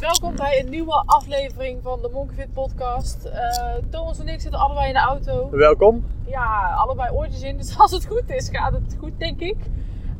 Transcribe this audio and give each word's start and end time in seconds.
Welkom 0.00 0.36
bij 0.36 0.60
een 0.60 0.68
nieuwe 0.68 1.02
aflevering 1.06 1.82
van 1.82 2.02
de 2.02 2.08
Monkey 2.12 2.36
Fit 2.36 2.52
podcast. 2.52 3.24
Eh, 3.24 3.74
Thomas 3.90 4.18
en 4.18 4.28
ik 4.28 4.40
zitten 4.40 4.60
allebei 4.60 4.86
in 4.86 4.92
de 4.92 4.98
auto. 4.98 5.50
Welkom. 5.50 6.04
Ja, 6.26 6.74
allebei 6.74 7.10
oortjes 7.10 7.42
in, 7.42 7.56
dus 7.56 7.78
als 7.78 7.90
het 7.90 8.06
goed 8.06 8.30
is 8.30 8.48
gaat 8.48 8.72
het 8.72 8.96
goed 8.98 9.18
denk 9.18 9.40
ik. 9.40 9.56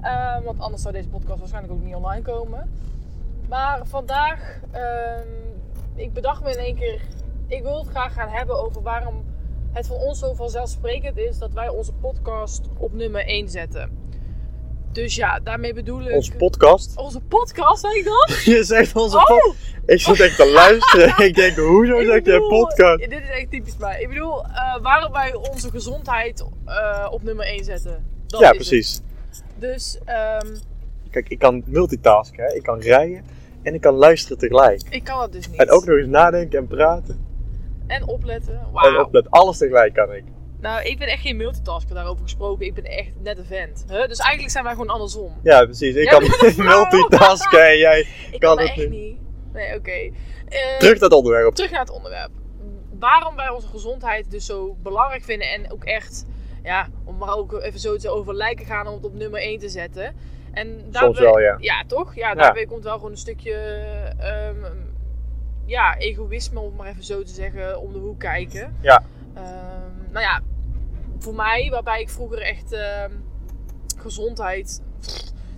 Eh, 0.00 0.40
want 0.44 0.60
anders 0.60 0.82
zou 0.82 0.94
deze 0.94 1.08
podcast 1.08 1.38
waarschijnlijk 1.38 1.74
ook 1.74 1.82
niet 1.82 1.94
online 1.94 2.22
komen. 2.22 2.70
Maar 3.48 3.86
vandaag, 3.86 4.60
ehm, 4.70 5.28
ik 5.94 6.12
bedacht 6.12 6.42
me 6.42 6.50
in 6.50 6.58
één 6.58 6.76
keer, 6.76 7.00
ik 7.46 7.62
wil 7.62 7.78
het 7.78 7.88
graag 7.88 8.12
gaan 8.12 8.28
hebben 8.28 8.64
over 8.64 8.82
waarom 8.82 9.24
het 9.72 9.86
voor 9.86 9.98
ons 9.98 10.18
zo 10.18 10.34
vanzelfsprekend 10.34 11.16
is 11.16 11.38
dat 11.38 11.52
wij 11.52 11.68
onze 11.68 11.92
podcast 11.92 12.68
op 12.78 12.92
nummer 12.92 13.28
1 13.28 13.48
zetten. 13.48 14.09
Dus 14.92 15.14
ja, 15.14 15.40
daarmee 15.40 15.74
bedoel 15.74 16.00
ik... 16.08 16.14
Onze 16.14 16.32
podcast. 16.32 16.96
Onze 16.96 17.20
podcast, 17.20 17.80
zeg 17.80 17.92
ik 17.94 18.04
dat? 18.04 18.42
Je 18.54 18.64
zegt 18.64 18.96
onze 18.96 19.16
Oh! 19.16 19.24
podcast. 19.26 19.56
Ik 19.86 20.00
zit 20.00 20.20
echt 20.20 20.36
te 20.36 20.50
luisteren. 20.50 21.18
ik 21.28 21.34
denk, 21.34 21.56
hoezo 21.56 21.96
Ik 21.98 22.06
zeg 22.06 22.14
je 22.14 22.22
bedoel, 22.22 22.48
podcast? 22.48 22.98
Dit 22.98 23.12
is 23.12 23.28
echt 23.28 23.50
typisch 23.50 23.76
mij. 23.76 24.00
Ik 24.00 24.08
bedoel, 24.08 24.44
eh, 24.44 24.80
waarom 24.82 25.12
wij 25.12 25.34
onze 25.34 25.70
gezondheid 25.70 26.44
eh, 26.66 27.08
op 27.10 27.22
nummer 27.22 27.46
1 27.46 27.64
zetten. 27.64 28.04
Dat 28.26 28.40
Ja, 28.40 28.50
precies. 28.50 28.94
het. 28.94 29.42
Dus 29.58 29.98
ehm, 30.04 30.46
Kijk, 31.10 31.28
ik 31.28 31.38
kan 31.38 31.62
multitasken. 31.66 32.44
Hè? 32.44 32.54
Ik 32.54 32.62
kan 32.62 32.80
rijden 32.80 33.24
en 33.62 33.74
ik 33.74 33.80
kan 33.80 33.94
luisteren 33.94 34.38
tegelijk. 34.38 34.82
ik 34.90 35.04
kan 35.04 35.18
dat 35.18 35.32
dus 35.32 35.48
niet. 35.48 35.60
En 35.60 35.70
ook 35.70 35.84
nog 35.84 35.96
eens 35.96 36.08
nadenken 36.08 36.58
en 36.58 36.66
praten. 36.66 37.26
En 37.86 38.06
opletten. 38.06 38.60
En 38.74 38.98
opletten. 39.00 39.30
Alles 39.32 39.58
tegelijk 39.58 39.94
kan 39.94 40.12
ik. 40.12 40.24
Nou, 40.60 40.82
ik 40.82 40.98
ben 40.98 41.08
echt 41.08 41.22
geen 41.22 41.36
multitasker 41.36 41.94
daarover 41.94 42.22
gesproken. 42.22 42.66
Ik 42.66 42.74
ben 42.74 42.84
echt 42.84 43.10
net 43.22 43.38
een 43.38 43.44
vent. 43.44 43.84
Huh? 43.88 44.06
Dus 44.06 44.18
eigenlijk 44.18 44.50
zijn 44.50 44.64
wij 44.64 44.72
gewoon 44.72 44.88
andersom. 44.88 45.32
Ja, 45.42 45.64
precies. 45.64 45.94
Ik 45.94 46.10
Ja, 46.10 46.18
kan 46.18 46.22
multitasken 46.64 47.66
en 47.68 47.78
jij 47.78 48.00
Ik 48.00 48.40
kan 48.40 48.56
kan 48.56 48.58
het 48.58 48.66
echt 48.68 48.76
niet. 48.76 48.90
niet. 48.90 49.18
Nee, 49.52 49.76
oké. 49.76 49.90
Eh, 49.90 50.76
Terug 50.78 50.92
naar 50.94 51.08
het 51.08 51.12
onderwerp. 51.12 51.54
terug 51.54 51.70
naar 51.70 51.80
het 51.80 51.90
onderwerp. 51.90 52.30
Waarom 52.98 53.36
wij 53.36 53.48
onze 53.48 53.66
gezondheid 53.68 54.30
dus 54.30 54.46
zo 54.46 54.76
belangrijk 54.82 55.24
vinden 55.24 55.48
en 55.48 55.72
ook 55.72 55.84
echt, 55.84 56.26
ja, 56.62 56.88
om 57.04 57.16
maar 57.16 57.36
ook 57.36 57.52
even 57.62 57.80
zo 57.80 57.96
te 57.96 58.08
over 58.10 58.34
lijken 58.34 58.66
gaan 58.66 58.86
om 58.86 58.94
het 58.94 59.04
op 59.04 59.14
nummer 59.14 59.40
1 59.40 59.58
te 59.58 59.68
zetten. 59.68 60.14
En 60.52 60.84
daarbij, 60.90 61.22
wel, 61.22 61.40
ja. 61.40 61.56
Ja, 61.60 61.82
toch? 61.86 62.14
Ja, 62.14 62.34
daarbij 62.34 62.66
komt 62.66 62.84
wel 62.84 62.94
gewoon 62.94 63.10
een 63.10 63.16
stukje, 63.16 63.52
ehm, 64.18 64.56
ja, 65.66 65.96
egoïsme, 65.98 66.60
om 66.60 66.74
maar 66.76 66.88
even 66.88 67.04
zo 67.04 67.22
te 67.22 67.32
zeggen, 67.32 67.80
om 67.80 67.92
de 67.92 67.98
hoek 67.98 68.18
kijken. 68.18 68.76
Ja. 68.80 69.02
Ehm, 69.34 69.89
nou 70.12 70.24
ja, 70.24 70.40
voor 71.18 71.34
mij, 71.34 71.68
waarbij 71.70 72.00
ik 72.00 72.08
vroeger 72.08 72.40
echt 72.42 72.72
ehm, 72.72 73.10
gezondheid. 73.98 74.82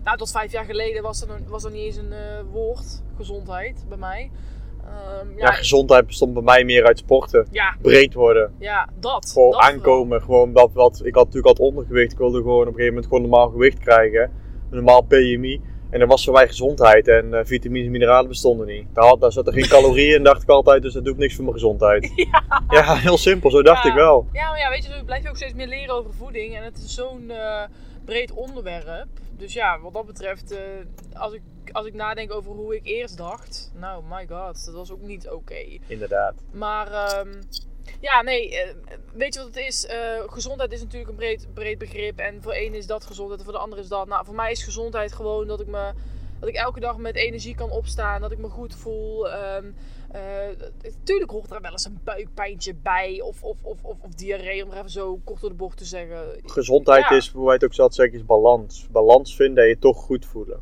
Nou, 0.04 0.16
tot 0.16 0.30
vijf 0.30 0.52
jaar 0.52 0.64
geleden 0.64 1.02
was 1.02 1.20
er, 1.22 1.28
nog- 1.28 1.38
was 1.48 1.64
er 1.64 1.70
niet 1.70 1.82
eens 1.84 1.96
een 1.96 2.12
eh, 2.12 2.40
woord, 2.52 3.02
gezondheid, 3.16 3.84
bij 3.88 3.98
mij. 3.98 4.30
Ehm, 4.84 5.28
Ja, 5.30 5.46
ja, 5.46 5.52
gezondheid 5.52 6.06
bestond 6.06 6.34
bij 6.34 6.42
mij 6.42 6.64
meer 6.64 6.86
uit 6.86 6.98
sporten. 6.98 7.46
ja, 7.50 7.76
Breed 7.82 8.14
worden. 8.14 8.54
ja, 8.58 8.88
dat. 9.00 9.30
Gewoon 9.32 9.50
dat 9.50 9.60
aankomen. 9.60 10.22
Gewoon 10.22 10.52
dat 10.52 10.70
wat. 10.72 11.00
Ik 11.04 11.14
had 11.14 11.24
natuurlijk 11.24 11.58
al 11.58 11.66
ondergewicht. 11.66 12.12
Ik 12.12 12.18
wilde 12.18 12.36
gewoon 12.38 12.60
op 12.60 12.66
een 12.66 12.72
gegeven 12.72 12.94
moment 12.94 13.06
gewoon 13.12 13.22
normaal 13.30 13.48
gewicht 13.50 13.78
krijgen. 13.78 14.22
Een 14.22 14.30
normaal 14.76 15.02
PMI. 15.02 15.60
En 15.92 15.98
dat 15.98 16.08
was 16.08 16.24
voor 16.24 16.32
mij 16.32 16.48
gezondheid. 16.48 17.08
En 17.08 17.34
eh, 17.34 17.40
vitamines 17.44 17.86
en 17.86 17.92
mineralen 17.92 18.28
bestonden 18.28 18.66
niet. 18.66 18.86
Daar, 18.92 19.04
had, 19.04 19.20
daar 19.20 19.32
zat 19.32 19.46
er 19.46 19.52
geen 19.52 19.68
calorieën 19.78 20.14
in, 20.16 20.22
dacht 20.22 20.42
ik 20.42 20.48
altijd. 20.48 20.82
Dus 20.82 20.92
dat 20.92 21.04
doe 21.04 21.12
ik 21.12 21.18
niks 21.18 21.34
voor 21.34 21.44
mijn 21.44 21.56
gezondheid. 21.56 22.12
Ja. 22.32 22.62
Ja, 22.68 22.94
heel 22.96 23.18
simpel. 23.18 23.50
Zo 23.50 23.62
dacht 23.62 23.82
Ja. 23.84 23.88
ik 23.90 23.94
wel. 23.96 24.26
Ja, 24.32 24.50
maar 24.50 24.58
ja, 24.58 24.70
weet 24.70 24.84
je, 24.84 25.04
blijf 25.04 25.22
je 25.22 25.28
ook 25.28 25.36
steeds 25.36 25.54
meer 25.54 25.66
leren 25.66 25.94
over 25.94 26.12
voeding. 26.14 26.56
En 26.56 26.62
het 26.64 26.76
is 26.78 26.94
zo'n 26.94 27.30
eh, 27.30 27.62
breed 28.04 28.32
onderwerp. 28.32 29.06
Dus 29.36 29.52
ja, 29.52 29.80
wat 29.80 29.92
dat 29.92 30.06
betreft, 30.06 30.50
eh, 30.50 30.58
als, 31.20 31.32
ik, 31.32 31.40
als 31.72 31.86
ik 31.86 31.94
nadenk 31.94 32.32
over 32.34 32.52
hoe 32.52 32.76
ik 32.76 32.86
eerst 32.86 33.16
dacht. 33.16 33.72
Nou, 33.80 34.02
my 34.10 34.26
god, 34.28 34.64
dat 34.64 34.74
was 34.74 34.92
ook 34.92 35.02
niet 35.02 35.28
oké. 35.30 35.78
Inderdaad. 35.86 36.34
Maar 36.52 36.92
ehm, 36.92 37.28
ja, 38.02 38.22
nee, 38.22 38.60
eh, 38.60 38.74
weet 39.12 39.34
je 39.34 39.40
wat 39.40 39.54
het 39.54 39.64
is? 39.64 39.86
Eh, 39.86 40.22
gezondheid 40.26 40.72
is 40.72 40.80
natuurlijk 40.80 41.10
een 41.10 41.16
breed, 41.16 41.46
breed 41.54 41.78
begrip. 41.78 42.18
En 42.18 42.42
voor 42.42 42.52
één 42.52 42.74
is 42.74 42.86
dat 42.86 43.04
gezondheid 43.04 43.38
en 43.38 43.44
voor 43.44 43.54
de 43.54 43.60
ander 43.60 43.78
is 43.78 43.88
dat. 43.88 44.06
Nou, 44.08 44.24
voor 44.24 44.34
mij 44.34 44.50
is 44.50 44.62
gezondheid 44.62 45.12
gewoon 45.12 45.46
dat 45.46 45.60
ik 45.60 45.66
me. 45.66 45.92
Dat 46.40 46.48
ik 46.50 46.56
elke 46.56 46.80
dag 46.80 46.96
met 46.96 47.16
energie 47.16 47.54
kan 47.54 47.70
opstaan, 47.70 48.20
dat 48.20 48.32
ik 48.32 48.38
me 48.38 48.48
goed 48.48 48.74
voel. 48.74 49.30
Ehm 49.30 49.66
tuurlijk 51.04 51.30
hoort 51.30 51.50
er 51.50 51.60
wel 51.60 51.70
eens 51.70 51.84
een 51.84 52.00
buikpijntje 52.04 52.74
bij. 52.74 53.20
Of, 53.20 53.42
of, 53.42 53.56
of, 53.62 53.84
of, 53.84 53.96
of 54.00 54.14
diarree, 54.14 54.64
om 54.64 54.70
er 54.70 54.76
even 54.76 54.90
zo 54.90 55.20
kort 55.24 55.40
door 55.40 55.50
de 55.50 55.56
bocht 55.56 55.76
te 55.76 55.84
zeggen. 55.84 56.40
Gezondheid 56.44 57.08
Ja. 57.08 57.16
is, 57.16 57.28
hoe 57.28 57.44
wij 57.44 57.54
het 57.54 57.64
ook 57.64 57.74
zelf 57.74 57.94
zeggen, 57.94 58.18
is 58.18 58.24
balans. 58.24 58.86
Balans 58.90 59.36
vinden 59.36 59.62
en 59.62 59.68
je 59.68 59.78
toch 59.78 59.98
goed 59.98 60.26
voelen. 60.26 60.60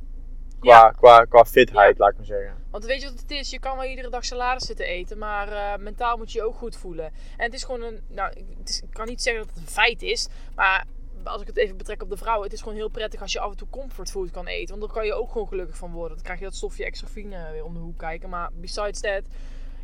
Qua, 0.61 0.75
Ja. 0.75 0.91
qua, 0.91 1.25
qua 1.25 1.45
fitheid, 1.45 1.99
laat 1.99 2.11
ik 2.11 2.17
maar 2.17 2.27
zeggen. 2.27 2.55
Want 2.71 2.85
weet 2.85 3.01
je 3.03 3.09
wat 3.09 3.21
het 3.21 3.31
is? 3.31 3.51
Je 3.51 3.59
kan 3.59 3.77
wel 3.77 3.87
iedere 3.87 4.11
dag 4.11 4.25
salade 4.25 4.65
zitten 4.65 4.87
eten, 4.87 5.19
maar 5.19 5.53
eh, 5.53 5.79
mentaal 5.79 6.17
moet 6.17 6.33
je 6.33 6.39
je 6.39 6.45
ook 6.45 6.55
goed 6.57 6.77
voelen. 6.77 7.05
En 7.37 7.45
het 7.45 7.55
is 7.55 7.65
gewoon 7.65 7.83
een. 7.83 8.01
Nou, 8.09 8.33
het 8.59 8.69
is, 8.69 8.83
ik 8.83 8.91
kan 8.93 9.07
niet 9.07 9.23
zeggen 9.23 9.45
dat 9.47 9.55
het 9.55 9.63
een 9.63 9.71
feit 9.71 10.03
is, 10.03 10.29
maar 10.55 10.85
als 11.25 11.41
ik 11.41 11.47
het 11.47 11.57
even 11.57 11.77
betrek 11.77 12.03
op 12.03 12.11
de 12.11 12.17
vrouwen, 12.17 12.45
het 12.45 12.53
is 12.53 12.63
gewoon 12.63 12.77
heel 12.77 12.89
prettig 12.89 13.21
als 13.21 13.33
je 13.33 13.41
af 13.41 13.51
en 13.51 13.57
toe 13.57 13.69
comfortfood 13.71 14.31
kan 14.31 14.47
eten. 14.47 14.69
Want 14.69 14.81
dan 14.81 14.91
kan 14.97 15.07
je 15.07 15.15
ook 15.15 15.33
gewoon 15.33 15.49
gelukkig 15.49 15.77
van 15.77 15.93
worden. 15.93 16.15
Dan 16.17 16.25
krijg 16.25 16.39
je 16.39 16.45
dat 16.45 16.55
stofje 16.55 16.85
extrafine 16.85 17.51
weer 17.53 17.65
om 17.65 17.75
de 17.75 17.81
hoek 17.81 17.99
kijken. 17.99 18.29
Maar 18.29 18.51
besides 18.55 19.01
that, 19.01 19.23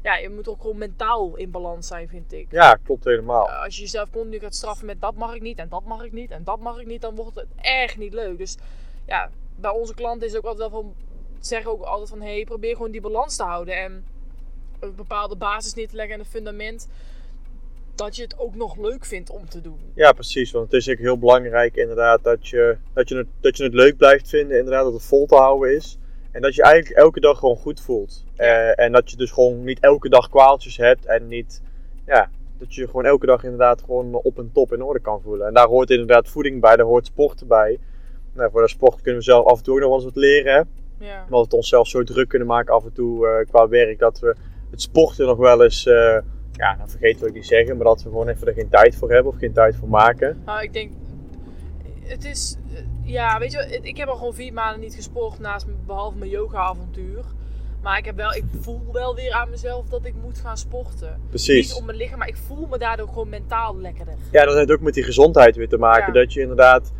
ja, 0.03 0.17
je 0.17 0.31
moet 0.31 0.49
ook 0.49 0.61
gewoon 0.61 0.79
mentaal 0.79 1.37
in 1.37 1.51
balans 1.51 1.87
zijn, 1.87 2.09
vind 2.09 2.33
ik. 2.33 2.47
Ja, 2.51 2.79
klopt 2.85 3.05
helemaal. 3.05 3.49
Uh, 3.49 3.63
als 3.63 3.75
je 3.77 3.81
jezelf 3.83 4.11
continu 4.11 4.39
gaat 4.39 4.55
straffen 4.55 4.87
met 4.87 5.01
dat 5.01 5.15
mag 5.15 5.35
ik 5.35 5.43
niet 5.43 5.59
en 5.59 5.69
dat 5.69 5.85
mag 5.85 6.05
ik 6.05 6.13
niet 6.13 6.31
en 6.31 6.45
dat 6.45 6.61
mag 6.61 6.79
ik 6.81 6.87
niet, 6.87 7.01
dan 7.01 7.15
wordt 7.15 7.35
het 7.35 7.47
echt 7.57 7.97
niet 7.97 8.13
leuk. 8.15 8.39
Dus 8.39 8.57
ja, 9.07 9.31
bij 9.56 9.71
onze 9.71 9.94
klanten 9.94 10.27
is 10.28 10.37
ook 10.37 10.44
altijd 10.44 10.71
wel 10.71 10.81
van, 10.83 10.94
zeggen 11.41 11.71
ook 11.71 11.83
altijd 11.83 12.09
van, 12.09 12.21
hey, 12.21 12.44
probeer 12.44 12.77
gewoon 12.77 12.91
die 12.91 13.00
balans 13.00 13.37
te 13.37 13.43
houden 13.43 13.77
en 13.77 14.05
een 14.81 14.94
bepaalde 14.94 15.37
basis 15.37 15.75
neer 15.75 15.89
te 15.89 15.97
leggen 15.97 16.15
en 16.15 16.21
een 16.21 16.27
fundament 16.27 16.89
dat 17.95 18.16
je 18.16 18.22
het 18.22 18.39
ook 18.39 18.55
nog 18.55 18.77
leuk 18.77 19.05
vindt 19.05 19.31
om 19.31 19.49
te 19.49 19.61
doen. 19.61 19.78
Ja, 19.95 20.12
precies. 20.12 20.50
Want 20.50 20.72
het 20.72 20.81
is 20.81 20.89
ook 20.89 20.99
heel 20.99 21.19
belangrijk 21.19 21.77
inderdaad 21.77 22.25
dat 22.25 22.49
je, 22.49 22.77
dat, 22.93 23.09
je 23.09 23.16
het, 23.16 23.27
dat 23.41 23.56
je 23.56 23.65
het 23.65 23.75
leuk 23.75 23.97
blijft 23.97 24.28
vinden. 24.28 24.59
Inderdaad 24.59 24.84
dat 24.84 24.93
het 24.93 25.05
vol 25.05 25.27
te 25.27 25.34
houden 25.34 25.75
is. 25.75 25.99
En 26.31 26.43
dat 26.43 26.55
je 26.55 26.62
eigenlijk 26.62 26.97
elke 26.97 27.21
dag 27.21 27.39
gewoon 27.39 27.56
goed 27.56 27.81
voelt. 27.81 28.25
Eh, 28.37 28.81
en 28.81 28.93
dat 28.93 29.11
je 29.11 29.16
dus 29.16 29.31
gewoon 29.31 29.65
niet 29.65 29.81
elke 29.81 30.09
dag 30.09 30.28
kwaaltjes 30.28 30.77
hebt. 30.77 31.06
En 31.06 31.27
niet, 31.27 31.62
ja, 32.06 32.31
dat 32.59 32.75
je 32.75 32.81
je 32.81 32.87
gewoon 32.87 33.05
elke 33.05 33.27
dag 33.27 33.45
inderdaad 33.45 33.81
gewoon 33.81 34.15
op 34.15 34.39
en 34.39 34.50
top 34.53 34.72
in 34.72 34.83
orde 34.83 35.00
kan 35.00 35.21
voelen. 35.22 35.47
En 35.47 35.55
daar 35.55 35.66
hoort 35.66 35.91
inderdaad 35.91 36.28
voeding 36.28 36.61
bij, 36.61 36.77
daar 36.77 36.87
hoort 36.87 37.06
sport 37.06 37.49
bij. 37.49 37.78
Nou, 38.37 38.51
voor 38.51 38.63
de 38.63 38.69
sport 38.69 39.01
kunnen 39.01 39.21
we 39.21 39.27
zelf 39.27 39.47
af 39.47 39.59
en 39.59 39.65
toe 39.65 39.75
ook 39.75 39.81
nog 39.81 39.89
wel 39.89 39.99
eens 39.99 40.07
wat 40.07 40.17
leren. 40.17 40.55
Hè? 40.55 40.63
Ja. 41.07 41.23
Omdat 41.23 41.39
we 41.39 41.45
het 41.45 41.53
onszelf 41.53 41.89
zo 41.89 42.05
druk 42.05 42.29
kunnen 42.29 42.49
maken 42.49 42.75
af 42.75 42.85
en 42.85 42.93
toe 42.93 43.29
eh, 43.29 43.47
qua 43.49 43.69
werk. 43.69 43.99
Dat 43.99 44.19
we 44.19 44.35
het 44.71 44.83
sporten 44.83 45.27
nog 45.27 45.39
wel 45.39 45.63
eens, 45.63 45.87
eh, 45.87 46.19
ja, 46.53 46.77
nou 46.77 46.91
vergeten 46.91 47.19
wil 47.19 47.29
ik 47.29 47.35
niet 47.35 47.47
zeggen. 47.47 47.77
Maar 47.77 47.87
dat 47.87 48.03
we 48.03 48.09
gewoon 48.09 48.29
even 48.29 48.47
er 48.47 48.55
geen 48.55 48.69
tijd 48.69 48.97
voor 48.97 49.13
hebben 49.13 49.33
of 49.33 49.39
geen 49.39 49.53
tijd 49.53 49.77
voor 49.77 49.89
maken. 49.89 50.43
Nou, 50.45 50.63
ik 50.63 50.73
denk, 50.73 50.93
het 52.03 52.25
is, 52.25 52.57
eh, 52.75 52.83
ja, 53.05 53.39
weet 53.39 53.53
je, 53.53 53.79
ik 53.83 53.97
heb 53.97 54.09
al 54.09 54.17
gewoon 54.17 54.35
vier 54.35 54.53
maanden 54.53 54.81
niet 54.81 54.95
gesport 54.95 55.39
naast, 55.39 55.67
behalve 55.87 56.19
mijn 56.19 56.31
yoga-avontuur. 56.31 57.25
Maar 57.83 57.99
ik, 57.99 58.05
heb 58.05 58.17
wel, 58.17 58.35
ik 58.35 58.45
voel 58.61 58.93
wel 58.93 59.15
weer 59.15 59.33
aan 59.33 59.51
mezelf 59.51 59.89
dat 59.89 60.05
ik 60.05 60.15
moet 60.23 60.39
gaan 60.39 60.57
sporten. 60.57 61.21
Precies. 61.29 61.69
Niet 61.69 61.78
op 61.78 61.84
mijn 61.84 61.97
lichaam, 61.97 62.19
maar 62.19 62.28
ik 62.28 62.37
voel 62.37 62.66
me 62.66 62.78
daardoor 62.78 63.09
gewoon 63.09 63.28
mentaal 63.28 63.77
lekkerder. 63.81 64.15
Ja, 64.31 64.45
dat 64.45 64.57
heeft 64.57 64.71
ook 64.71 64.81
met 64.81 64.95
die 64.95 65.03
gezondheid 65.03 65.57
weer 65.57 65.69
te 65.69 65.78
maken. 65.78 66.13
Ja. 66.13 66.21
Dat 66.21 66.33
je 66.33 66.41
inderdaad, 66.41 66.93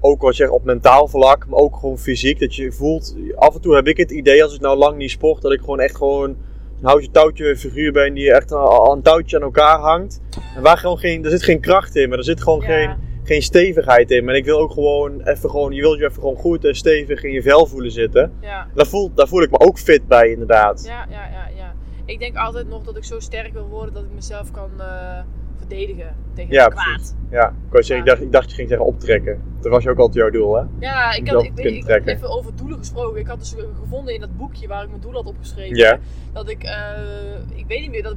ook 0.00 0.20
wat 0.20 0.36
je 0.36 0.42
zegt 0.42 0.54
op 0.54 0.64
mentaal 0.64 1.08
vlak, 1.08 1.46
maar 1.46 1.58
ook 1.58 1.76
gewoon 1.76 1.98
fysiek. 1.98 2.38
Dat 2.40 2.54
je 2.54 2.72
voelt, 2.72 3.16
af 3.36 3.54
en 3.54 3.60
toe 3.60 3.74
heb 3.74 3.86
ik 3.86 3.96
het 3.96 4.10
idee 4.10 4.42
als 4.42 4.54
ik 4.54 4.60
nou 4.60 4.76
lang 4.78 4.96
niet 4.96 5.10
sport, 5.10 5.42
dat 5.42 5.52
ik 5.52 5.60
gewoon 5.60 5.80
echt 5.80 5.96
gewoon 5.96 6.28
een 6.30 6.86
houtje 6.86 7.10
touwtje 7.10 7.56
figuur 7.56 7.92
ben 7.92 8.14
die 8.14 8.32
echt 8.32 8.52
al 8.52 8.92
een 8.92 9.02
touwtje 9.02 9.36
aan 9.36 9.42
elkaar 9.42 9.78
hangt. 9.78 10.20
En 10.56 10.62
waar 10.62 10.76
gewoon 10.78 10.98
geen, 10.98 11.24
er 11.24 11.30
zit 11.30 11.42
geen 11.42 11.60
kracht 11.60 11.96
in, 11.96 12.08
maar 12.08 12.18
er 12.18 12.24
zit 12.24 12.42
gewoon 12.42 12.60
Ja. 12.60 12.66
geen, 12.66 12.96
geen 13.24 13.42
stevigheid 13.42 14.10
in. 14.10 14.24
Maar 14.24 14.34
ik 14.36 14.44
wil 14.44 14.58
ook 14.58 14.70
gewoon 14.72 15.20
even 15.22 15.50
gewoon, 15.50 15.72
je 15.72 15.80
wilt 15.80 15.98
je 15.98 16.04
even 16.04 16.20
gewoon 16.20 16.36
goed 16.36 16.64
en 16.64 16.74
stevig 16.74 17.22
in 17.22 17.32
je 17.32 17.42
vel 17.42 17.66
voelen 17.66 17.90
zitten. 17.90 18.32
Ja, 18.40 18.66
Daar 18.74 18.86
voel, 18.86 19.10
daar 19.14 19.28
voel 19.28 19.42
ik 19.42 19.50
me 19.50 19.58
ook 19.58 19.78
fit 19.78 20.06
bij 20.08 20.30
inderdaad. 20.30 20.84
ja, 20.86 21.06
ja, 21.10 21.24
ja, 21.30 21.48
ja. 21.56 21.74
Ik 22.04 22.18
denk 22.18 22.36
altijd 22.36 22.68
nog 22.68 22.84
dat 22.84 22.96
ik 22.96 23.04
zo 23.04 23.20
sterk 23.20 23.52
wil 23.52 23.66
worden 23.68 23.94
dat 23.94 24.02
ik 24.02 24.12
mezelf 24.14 24.50
kan 24.50 24.70
eh, 24.78 25.18
verdedigen 25.68 26.16
tegen 26.34 26.52
Ja, 26.52 26.64
het 26.64 26.72
kwaad. 26.72 26.86
precies. 26.86 27.14
Ja, 27.30 27.52
ik, 27.72 27.88
ik, 27.98 28.04
dacht, 28.06 28.20
ik 28.20 28.32
dacht 28.32 28.48
je 28.50 28.54
ging 28.54 28.68
zeggen 28.68 28.86
optrekken. 28.86 29.42
Dat 29.60 29.72
was 29.72 29.82
je 29.82 29.90
ook 29.90 29.98
altijd 29.98 30.16
jouw 30.16 30.30
doel, 30.30 30.54
hè? 30.56 30.62
Ja, 30.80 31.12
ik 31.14 31.28
had 31.28 31.42
ik, 31.44 31.52
ik, 31.58 31.84
ik- 31.88 32.06
even 32.06 32.28
over 32.30 32.56
doelen 32.56 32.78
gesproken. 32.78 33.20
Ik 33.20 33.26
had 33.26 33.38
dus 33.38 33.54
gevonden 33.82 34.14
in 34.14 34.20
dat 34.20 34.36
boekje 34.36 34.68
waar 34.68 34.82
ik 34.82 34.88
mijn 34.88 35.00
doel 35.00 35.12
had 35.12 35.26
opgeschreven. 35.26 35.76
Ja. 35.76 35.98
Dat 36.32 36.48
ik, 36.50 36.62
eh, 36.62 36.74
ik 37.54 37.64
weet 37.68 37.80
niet 37.80 37.90
meer, 37.90 38.02
dat 38.02 38.14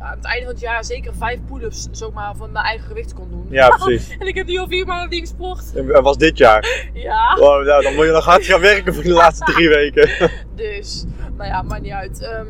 aan 0.00 0.16
het 0.16 0.24
einde 0.24 0.44
van 0.44 0.52
het 0.52 0.60
jaar 0.62 0.84
zeker 0.84 1.14
vijf 1.14 1.38
pull-ups 1.46 1.88
zomaar 1.90 2.36
van 2.36 2.52
mijn 2.52 2.64
eigen 2.64 2.86
gewicht 2.86 3.14
kon 3.14 3.30
doen. 3.30 3.46
Ja, 3.50 3.68
precies. 3.68 4.16
en 4.20 4.26
ik 4.26 4.34
heb 4.34 4.46
nu 4.46 4.58
al 4.58 4.68
vier 4.68 4.86
maanden 4.86 5.08
niet 5.10 5.20
gesport. 5.20 5.72
En 5.74 5.86
dat 5.86 6.02
was 6.02 6.16
dit 6.16 6.38
jaar. 6.38 6.66
Ja. 6.92 7.36
Oh, 7.40 7.64
nou, 7.64 7.82
dan 7.82 7.94
moet 7.94 8.04
je 8.04 8.10
nog 8.12 8.24
hard 8.24 8.44
gaan 8.44 8.60
werken 8.60 8.94
voor 8.94 9.02
de 9.02 9.12
laatste 9.12 9.52
drie 9.52 9.68
weken. 9.78 10.30
Dus, 10.54 11.04
nou 11.36 11.48
ja, 11.48 11.62
maakt 11.62 11.82
niet 11.82 11.92
uit. 11.92 12.22
Ehm, 12.22 12.46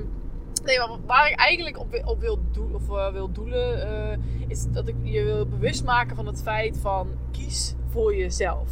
nee, 0.69 0.79
maar 0.79 0.88
waar 1.06 1.31
ik 1.31 1.38
eigenlijk 1.38 1.79
op, 1.79 2.03
op 2.05 2.20
wil, 2.20 2.38
doel, 2.53 2.70
of, 2.73 2.97
eh, 2.97 3.12
wil 3.12 3.32
doelen, 3.32 3.82
eh, 3.82 4.19
is 4.49 4.67
dat 4.73 4.88
ik 4.88 4.94
je 5.03 5.25
wil 5.25 5.47
bewust 5.47 5.85
maken 5.85 6.17
van 6.17 6.26
het 6.26 6.43
feit 6.43 6.79
van 6.81 7.09
kies 7.32 7.75
voor 7.93 8.17
jezelf. 8.17 8.69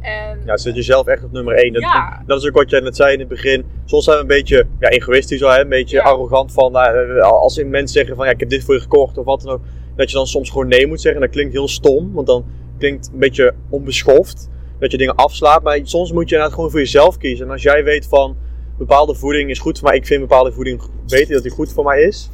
En 0.00 0.40
Ja, 0.44 0.56
zet 0.56 0.74
jezelf 0.74 1.06
echt 1.06 1.24
op 1.24 1.32
nummer 1.32 1.54
één. 1.54 1.72
Dat, 1.72 1.82
Ja. 1.82 2.22
dat 2.26 2.42
is 2.42 2.48
ook 2.48 2.54
wat 2.56 2.70
jij 2.70 2.80
net 2.80 2.96
zei 2.96 3.12
in 3.12 3.18
het 3.18 3.28
begin. 3.28 3.64
Soms 3.84 4.04
zijn 4.04 4.16
we 4.16 4.22
een 4.22 4.28
beetje 4.28 4.66
ja, 4.80 4.88
egoïstisch, 4.88 5.42
al, 5.42 5.50
hè? 5.50 5.60
een 5.60 5.68
beetje 5.68 5.96
Ja. 5.96 6.02
arrogant 6.02 6.52
van 6.52 6.72
nou, 6.72 7.18
eh, 7.18 7.22
als 7.30 7.56
mensen 7.64 7.88
zeggen 7.88 8.16
van 8.16 8.26
ja, 8.26 8.32
ik 8.32 8.40
heb 8.40 8.48
dit 8.48 8.64
voor 8.64 8.74
je 8.74 8.80
gekocht 8.80 9.18
of 9.18 9.24
wat 9.24 9.40
dan 9.42 9.52
ook. 9.52 9.60
Dat 9.96 10.10
je 10.10 10.16
dan 10.16 10.26
soms 10.26 10.50
gewoon 10.50 10.68
nee 10.68 10.86
moet 10.86 11.00
zeggen. 11.00 11.20
En 11.20 11.26
dat 11.26 11.36
klinkt 11.36 11.52
heel 11.52 11.68
stom, 11.68 12.12
want 12.12 12.26
dan 12.26 12.44
klinkt 12.78 13.10
een 13.12 13.18
beetje 13.18 13.54
onbeschoft. 13.70 14.50
Dat 14.78 14.90
je 14.90 14.96
dingen 14.96 15.14
afslaat. 15.14 15.62
Maar 15.62 15.80
soms 15.82 16.12
moet 16.12 16.28
je 16.28 16.34
inderdaad 16.34 16.54
gewoon 16.54 16.70
voor 16.70 16.80
jezelf 16.80 17.16
kiezen. 17.16 17.46
En 17.46 17.52
als 17.52 17.62
jij 17.62 17.84
weet 17.84 18.06
van 18.06 18.36
bepaalde 18.78 19.14
voeding 19.14 19.50
is 19.50 19.58
goed 19.58 19.78
voor 19.78 19.88
mij, 19.88 19.96
ik 19.96 20.06
vind 20.06 20.20
bepaalde 20.20 20.52
voeding 20.52 20.82
beter 21.06 21.34
dat 21.34 21.42
die 21.42 21.52
goed 21.52 21.72
voor 21.72 21.84
mij 21.84 22.02
is. 22.02 22.30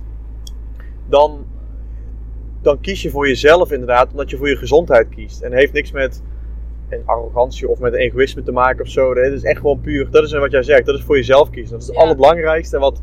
Dan, 1.08 1.46
dan 2.62 2.80
kies 2.80 3.02
je 3.02 3.10
voor 3.10 3.28
jezelf 3.28 3.72
inderdaad, 3.72 4.10
omdat 4.10 4.30
je 4.30 4.36
voor 4.36 4.48
je 4.48 4.56
gezondheid 4.56 5.08
kiest. 5.08 5.40
En 5.40 5.50
het 5.50 5.60
heeft 5.60 5.72
niks 5.72 5.92
met 5.92 6.22
een 6.88 7.02
arrogantie 7.04 7.68
of 7.68 7.78
met 7.78 7.92
een 7.92 7.98
egoïsme 7.98 8.42
te 8.42 8.52
maken 8.52 8.82
of 8.84 8.88
zo. 8.90 9.14
Het 9.14 9.32
is 9.32 9.42
echt 9.42 9.60
gewoon 9.60 9.80
puur, 9.80 10.10
dat 10.10 10.24
is 10.24 10.32
wat 10.32 10.50
jij 10.50 10.62
zegt, 10.62 10.86
dat 10.86 10.94
is 10.98 11.02
voor 11.04 11.16
jezelf 11.16 11.50
kiezen. 11.50 11.72
Dat 11.72 11.80
is 11.80 11.86
het 11.86 11.96
Ja. 11.96 12.02
allerbelangrijkste 12.02 12.74
en 12.76 12.82
wat, 12.82 13.02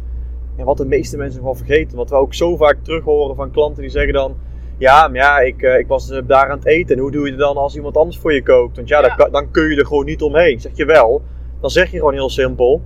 en 0.58 0.66
wat 0.66 0.78
de 0.78 0.86
meeste 0.86 1.18
mensen 1.18 1.40
gewoon 1.40 1.58
vergeten. 1.58 1.98
Wat 1.98 2.10
we 2.10 2.16
ook 2.16 2.34
zo 2.34 2.56
vaak 2.56 2.78
terug 2.81 3.04
horen 3.04 3.36
van 3.36 3.52
klanten 3.52 3.81
die 3.81 3.92
zeggen 3.92 4.14
dan... 4.14 4.36
Ja, 4.78 5.08
maar 5.08 5.18
ja, 5.18 5.40
ik, 5.40 5.62
eh, 5.62 5.78
ik 5.80 5.88
was 5.88 6.10
eh, 6.10 6.22
daar 6.28 6.50
aan 6.50 6.58
het 6.58 6.66
eten. 6.68 6.96
En 6.96 7.02
hoe 7.02 7.12
doe 7.12 7.26
je 7.26 7.31
het 7.31 7.40
dan 7.40 7.56
als 7.58 7.76
iemand 7.76 7.98
anders 7.98 8.18
voor 8.20 8.34
je 8.34 8.44
kookt? 8.44 8.76
Want 8.76 8.88
ja, 8.88 9.02
Ja. 9.02 9.16
Dan, 9.16 9.31
dan 9.31 9.52
kun 9.52 9.70
je 9.70 9.76
er 9.76 9.86
gewoon 9.86 10.06
niet 10.06 10.22
omheen. 10.22 10.60
Zeg 10.60 10.72
je 10.76 10.86
wel, 10.86 11.22
dan 11.62 11.70
zeg 11.70 11.92
je 11.92 11.98
gewoon 11.98 12.14
heel 12.14 12.30
simpel... 12.30 12.81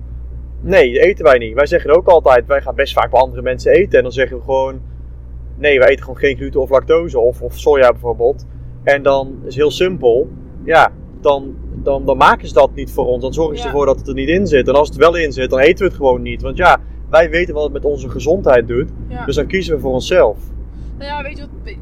Nee, 0.60 0.92
dat 0.94 1.02
eten 1.02 1.24
wij 1.24 1.38
niet. 1.38 1.54
Wij 1.54 1.66
zeggen 1.66 1.96
ook 1.96 2.06
altijd, 2.08 2.46
wij 2.46 2.60
gaan 2.62 2.74
best 2.74 2.92
vaak 2.92 3.10
bij 3.10 3.20
andere 3.20 3.42
mensen 3.42 3.72
eten. 3.72 3.96
En 3.98 4.02
dan 4.02 4.12
zeggen 4.12 4.36
we 4.36 4.42
gewoon... 4.42 4.80
Nee, 5.58 5.78
wij 5.78 5.88
eten 5.88 6.00
gewoon 6.04 6.18
geen 6.18 6.36
gluten 6.36 6.60
of 6.60 6.70
lactose 6.70 7.18
of, 7.18 7.42
of 7.42 7.58
soja 7.58 7.90
bijvoorbeeld. 7.90 8.46
En 8.82 9.02
dan 9.02 9.38
is 9.46 9.56
heel 9.56 9.70
simpel. 9.70 10.28
Ja, 10.64 10.92
dan, 11.20 11.54
dan, 11.82 12.04
dan 12.06 12.16
maken 12.16 12.48
ze 12.48 12.54
dat 12.54 12.74
niet 12.74 12.92
voor 12.92 13.06
ons. 13.06 13.22
Dan 13.22 13.32
zorgen 13.32 13.56
ze 13.56 13.62
Ja. 13.62 13.68
ervoor 13.68 13.86
dat 13.86 13.98
het 13.98 14.08
er 14.08 14.14
niet 14.14 14.28
in 14.28 14.46
zit. 14.46 14.68
En 14.68 14.74
als 14.74 14.88
het 14.88 14.96
wel 14.96 15.16
in 15.16 15.32
zit, 15.32 15.50
dan 15.50 15.58
eten 15.58 15.78
we 15.78 15.84
het 15.84 15.94
gewoon 15.94 16.22
niet. 16.22 16.42
Want 16.42 16.56
ja, 16.56 16.80
wij 17.10 17.30
weten 17.30 17.54
wat 17.54 17.62
het 17.64 17.72
met 17.72 17.84
onze 17.84 18.08
gezondheid 18.08 18.68
doet. 18.68 18.88
ja. 19.08 19.24
Dus 19.24 19.34
dan 19.34 19.46
kiezen 19.46 19.74
we 19.74 19.80
voor 19.80 19.92
onszelf. 19.92 20.38
Nou 20.98 21.10
ja, 21.10 21.22
weet 21.22 21.36
je 21.38 21.42
wat? 21.64 21.74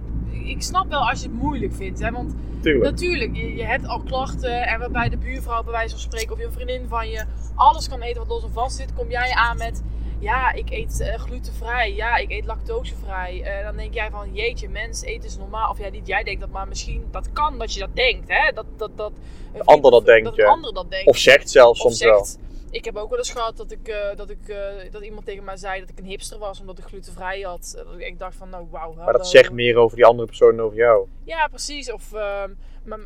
Ik 0.48 0.62
snap 0.62 0.88
wel 0.88 1.08
als 1.08 1.20
je 1.20 1.28
het 1.28 1.36
moeilijk 1.36 1.74
vindt. 1.74 2.00
Hè? 2.00 2.10
Want 2.10 2.34
Tuurlijk. 2.62 2.90
natuurlijk, 2.90 3.36
je, 3.36 3.56
je 3.56 3.64
hebt 3.64 3.86
al 3.86 4.00
klachten. 4.00 4.66
En 4.66 4.78
waarbij 4.78 5.08
de 5.08 5.16
buurvrouw, 5.16 5.62
bij 5.62 5.72
wijze 5.72 5.90
van 5.90 5.98
spreken, 5.98 6.32
of 6.32 6.38
je 6.38 6.48
vriendin 6.50 6.88
van 6.88 7.08
je 7.08 7.24
alles 7.54 7.88
kan 7.88 8.00
eten 8.00 8.18
wat 8.18 8.28
los 8.28 8.42
en 8.42 8.52
vast 8.52 8.76
zit. 8.76 8.94
Kom 8.94 9.10
jij 9.10 9.32
aan 9.32 9.56
met. 9.56 9.82
Ja, 10.20 10.52
ik 10.52 10.70
eet 10.70 11.00
eh, 11.00 11.18
glutenvrij. 11.18 11.94
Ja, 11.94 12.16
ik 12.16 12.30
eet 12.30 12.44
lactosevrij. 12.44 13.42
Eh, 13.42 13.64
dan 13.64 13.76
denk 13.76 13.94
jij 13.94 14.10
van, 14.10 14.28
jeetje, 14.32 14.68
mens, 14.68 15.02
eten 15.02 15.28
is 15.28 15.36
normaal. 15.36 15.70
Of 15.70 15.78
ja, 15.78 15.88
niet 15.88 16.06
jij 16.06 16.22
denkt 16.22 16.40
dat, 16.40 16.50
maar 16.50 16.68
misschien, 16.68 17.08
dat 17.10 17.32
kan 17.32 17.58
dat 17.58 17.74
je 17.74 17.80
dat 17.80 17.94
denkt. 17.94 18.28
Hè? 18.28 18.52
Dat, 18.52 18.66
dat, 18.76 18.90
dat 18.96 19.12
een 19.54 19.64
ander 19.64 19.90
dat 19.90 20.04
denkt, 20.04 20.24
Dat 20.24 20.36
ja. 20.36 20.44
een 20.44 20.50
ander 20.50 20.74
dat 20.74 20.90
denkt. 20.90 21.06
Of 21.06 21.16
zegt 21.16 21.50
zelfs 21.50 21.80
soms 21.80 22.02
wel. 22.02 22.26
Ik 22.70 22.84
heb 22.84 22.96
ook 22.96 23.10
wel 23.10 23.18
eens 23.18 23.30
gehad 23.30 23.56
dat, 23.56 23.70
ik, 23.70 23.88
eh, 23.88 24.16
dat, 24.16 24.30
ik, 24.30 24.48
eh, 24.48 24.90
dat 24.90 25.02
iemand 25.02 25.26
tegen 25.26 25.44
mij 25.44 25.56
zei 25.56 25.80
dat 25.80 25.88
ik 25.88 25.98
een 25.98 26.04
hipster 26.04 26.38
was 26.38 26.60
omdat 26.60 26.78
ik 26.78 26.84
glutenvrij 26.84 27.40
had. 27.40 27.74
Eh, 27.78 27.84
dat 27.84 28.00
ik 28.00 28.18
dacht 28.18 28.36
van, 28.36 28.50
nou 28.50 28.66
wauw. 28.70 28.94
Maar 28.94 29.12
dat 29.12 29.28
zegt 29.28 29.52
meer 29.52 29.76
over 29.76 29.96
die 29.96 30.04
andere 30.04 30.26
persoon 30.26 30.56
dan 30.56 30.66
over 30.66 30.78
jou. 30.78 31.08
Ja, 31.24 31.46
precies. 31.46 31.92
Of 31.92 32.12
ehm, 32.12 32.50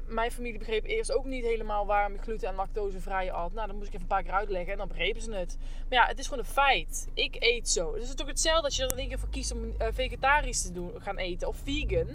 mijn 0.06 0.30
familie 0.30 0.58
begreep 0.58 0.84
eerst 0.84 1.12
ook 1.12 1.24
niet 1.24 1.44
helemaal 1.44 1.86
waarom 1.86 2.14
ik 2.14 2.20
gluten- 2.20 2.48
en 2.48 2.54
lactosevrij 2.54 3.26
had. 3.26 3.52
Nou, 3.52 3.66
dan 3.66 3.76
moest 3.76 3.88
ik 3.88 3.94
even 3.94 4.02
een 4.02 4.14
paar 4.14 4.22
keer 4.22 4.32
uitleggen 4.32 4.72
en 4.72 4.78
dan 4.78 4.88
begrepen 4.88 5.22
ze 5.22 5.32
het. 5.32 5.56
Maar 5.88 5.98
ja, 5.98 6.06
het 6.06 6.18
is 6.18 6.26
gewoon 6.26 6.44
een 6.44 6.50
feit. 6.50 7.08
Ik 7.14 7.36
eet 7.38 7.68
zo. 7.68 7.92
Dus 7.92 8.00
het 8.00 8.08
is 8.08 8.14
toch 8.14 8.26
hetzelfde 8.26 8.64
als 8.64 8.76
je 8.76 8.82
er 8.82 8.92
in 8.92 8.98
één 8.98 9.08
keer 9.08 9.18
voor 9.18 9.28
kiest 9.30 9.52
om 9.52 9.74
eh, 9.78 9.86
vegetarisch 9.92 10.62
te 10.62 10.72
doen, 10.72 10.90
gaan 10.98 11.18
eten 11.18 11.48
of 11.48 11.56
vegan. 11.64 12.06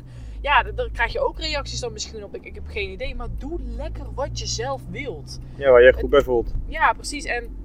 Ja, 0.41 0.63
daar 0.63 0.89
krijg 0.91 1.13
je 1.13 1.19
ook 1.19 1.39
reacties 1.39 1.79
dan 1.79 1.93
misschien 1.93 2.23
op. 2.23 2.35
Ik, 2.35 2.45
ik 2.45 2.55
heb 2.55 2.67
geen 2.67 2.89
idee. 2.89 3.15
Maar 3.15 3.27
doe 3.37 3.59
lekker 3.61 4.13
wat 4.13 4.39
je 4.39 4.45
zelf 4.45 4.81
wilt. 4.89 5.39
Ja, 5.55 5.71
waar 5.71 5.83
je 5.83 5.93
goed 5.93 6.09
bij 6.09 6.21
voelt. 6.21 6.53
Ja, 6.67 6.93
precies. 6.93 7.25
En 7.25 7.57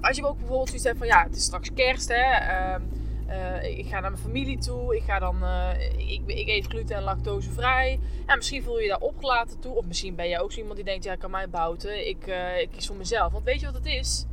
als 0.00 0.16
je 0.16 0.26
ook 0.26 0.38
bijvoorbeeld 0.38 0.68
zoiets 0.68 0.86
hebt 0.86 0.98
van 0.98 1.06
ja, 1.06 1.22
het 1.22 1.36
is 1.36 1.42
straks 1.42 1.72
kerst 1.74 2.08
hè. 2.08 2.14
ehm, 2.34 2.82
eh, 3.26 3.78
ik 3.78 3.86
ga 3.86 4.00
naar 4.00 4.10
mijn 4.10 4.22
familie 4.22 4.58
toe. 4.58 4.96
Ik 4.96 5.02
ga 5.02 5.18
dan, 5.18 5.44
eh, 5.44 6.10
ik, 6.10 6.20
ik 6.26 6.48
eet 6.48 6.66
gluten 6.66 6.96
en 6.96 7.02
lactosevrij. 7.02 8.00
En 8.26 8.36
misschien 8.36 8.62
voel 8.62 8.76
je 8.76 8.82
je 8.82 8.88
daar 8.88 9.00
opgelaten 9.00 9.60
toe. 9.60 9.74
Of 9.74 9.86
misschien 9.86 10.14
ben 10.14 10.28
je 10.28 10.42
ook 10.42 10.52
zo 10.52 10.58
iemand 10.58 10.76
die 10.76 10.84
denkt, 10.84 11.04
ja, 11.04 11.14
kan 11.14 11.30
mij 11.30 11.48
bouten. 11.48 12.08
Ik, 12.08 12.26
eh, 12.26 12.60
ik 12.60 12.70
kies 12.70 12.86
voor 12.86 12.96
mezelf. 12.96 13.32
Want 13.32 13.44
weet 13.44 13.60
je 13.60 13.66
wat 13.66 13.74
het 13.74 13.86
is? 13.86 14.26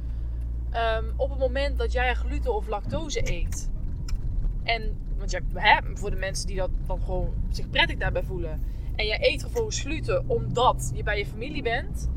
Ehm, 0.71 1.05
op 1.15 1.29
het 1.29 1.39
moment 1.39 1.77
dat 1.77 1.91
jij 1.91 2.13
gluten 2.13 2.55
of 2.55 2.67
lactose 2.67 3.31
eet. 3.31 3.69
En, 4.63 4.97
want 5.17 5.31
je, 5.31 5.41
hè, 5.53 5.79
voor 5.93 6.09
de 6.09 6.15
mensen 6.15 6.47
die 6.47 6.55
dat 6.55 6.69
dan 6.87 7.01
gewoon 7.01 7.33
zich 7.51 7.69
prettig 7.69 7.97
daarbij 7.97 8.23
voelen. 8.23 8.63
En 8.95 9.05
jij 9.05 9.17
eet 9.21 9.41
vervolgens 9.41 9.81
gluten 9.81 10.29
omdat 10.29 10.91
je 10.95 11.03
bij 11.03 11.17
je 11.17 11.25
familie 11.25 11.61
bent. 11.61 12.09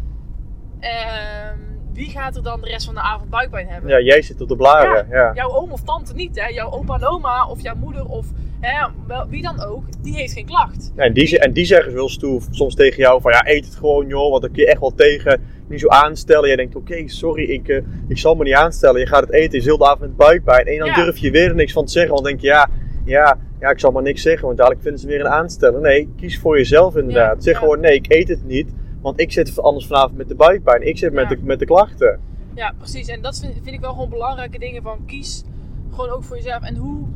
Ehm, 0.81 1.76
wie 1.97 2.11
gaat 2.11 2.37
er 2.37 2.43
dan 2.43 2.61
de 2.61 2.67
rest 2.67 2.85
van 2.85 2.95
de 2.95 3.01
avond 3.01 3.31
buikpijn 3.31 3.69
hebben? 3.69 3.91
Ja, 3.91 4.01
jij 4.01 4.23
zit 4.23 4.41
op 4.41 4.49
de 4.49 4.57
blaren. 4.57 5.07
Ja. 5.11 5.33
Jouw 5.35 5.51
oom 5.51 5.71
of 5.73 5.83
tante 5.83 6.15
niet, 6.15 6.41
hè? 6.41 6.47
Jouw 6.47 6.71
opa 6.71 6.95
en 6.95 7.07
oma 7.07 7.49
of 7.49 7.63
jouw 7.63 7.75
moeder 7.75 8.05
of 8.05 8.27
hè, 8.61 8.89
wel, 9.07 9.27
wie 9.29 9.43
dan 9.43 9.63
ook, 9.63 9.85
die 10.03 10.15
heeft 10.15 10.33
geen 10.33 10.47
klacht. 10.47 10.93
Ja, 10.97 11.03
en, 11.03 11.13
die, 11.13 11.39
en 11.39 11.53
die 11.53 11.65
zeggen 11.65 11.91
ze 11.91 11.97
wel 11.97 12.09
stoer 12.09 12.43
soms 12.51 12.75
tegen 12.75 12.97
jou 12.97 13.21
van 13.21 13.33
ja, 13.33 13.47
eet 13.47 13.65
het 13.65 13.75
gewoon 13.75 14.07
joh, 14.07 14.31
want 14.31 14.43
dan 14.43 14.51
kun 14.51 14.63
je 14.63 14.69
echt 14.69 14.81
wel 14.81 14.95
tegen. 14.95 15.41
Niet 15.69 15.81
zo 15.81 15.89
aanstellen. 15.89 16.47
Jij 16.47 16.57
denkt 16.57 16.77
oké, 16.77 17.09
sorry, 17.09 17.45
ik, 17.45 17.69
eh, 17.69 17.83
ik 18.09 18.19
zal 18.19 18.35
me 18.35 18.45
niet 18.45 18.55
aanstellen. 18.55 19.01
Je 19.01 19.07
gaat 19.07 19.21
het 19.21 19.33
eten, 19.33 19.59
je 19.59 19.65
zult 19.65 19.79
de 19.79 19.85
avond 19.85 20.01
met 20.01 20.17
buikpijn. 20.17 20.67
En 20.67 20.79
dan 20.79 20.95
durf 20.95 21.19
je 21.19 21.31
weer 21.31 21.49
er 21.49 21.55
niks 21.55 21.73
van 21.73 21.85
te 21.85 21.93
zeggen, 21.93 22.13
want 22.13 22.25
dan 22.25 22.33
denk 22.33 22.43
je 22.43 22.49
ja, 22.49 22.69
ja, 23.05 23.39
ja, 23.61 23.71
ik 23.71 23.79
zal 23.79 23.91
maar 23.91 24.03
niks 24.03 24.23
zeggen, 24.23 24.47
want 24.47 24.59
dadelijk 24.59 24.83
vinden 24.83 25.01
ze 25.01 25.07
weer 25.07 25.21
een 25.21 25.29
aanstellen. 25.29 25.81
Nee, 25.83 26.09
kies 26.17 26.39
voor 26.39 26.57
jezelf 26.57 26.97
inderdaad. 26.97 27.37
Ja, 27.37 27.43
zeg 27.43 27.55
ja. 27.55 27.59
gewoon 27.61 27.81
nee, 27.81 27.95
ik 27.95 28.13
eet 28.13 28.29
het 28.29 28.45
niet, 28.45 28.73
want 29.07 29.21
ik 29.21 29.33
zit 29.33 29.61
anders 29.61 29.87
vanavond 29.87 30.17
met 30.17 30.29
de 30.29 30.35
buikpijn. 30.35 30.87
Ik 30.87 30.99
zit 30.99 31.13
met, 31.13 31.29
de, 31.29 31.39
met 31.43 31.59
de 31.59 31.65
klachten. 31.65 32.21
Ja, 32.55 32.75
precies. 32.79 33.09
En 33.09 33.23
dat 33.23 33.39
vind, 33.39 33.53
vind 33.53 33.75
ik 33.75 33.81
wel 33.81 33.93
gewoon 33.93 34.09
belangrijke 34.09 34.59
dingen 34.59 34.83
van 34.83 35.05
kies 35.05 35.45
gewoon 35.91 36.11
ook 36.11 36.25
voor 36.25 36.37
jezelf. 36.37 36.63
En 36.63 36.77
hoe, 36.77 37.07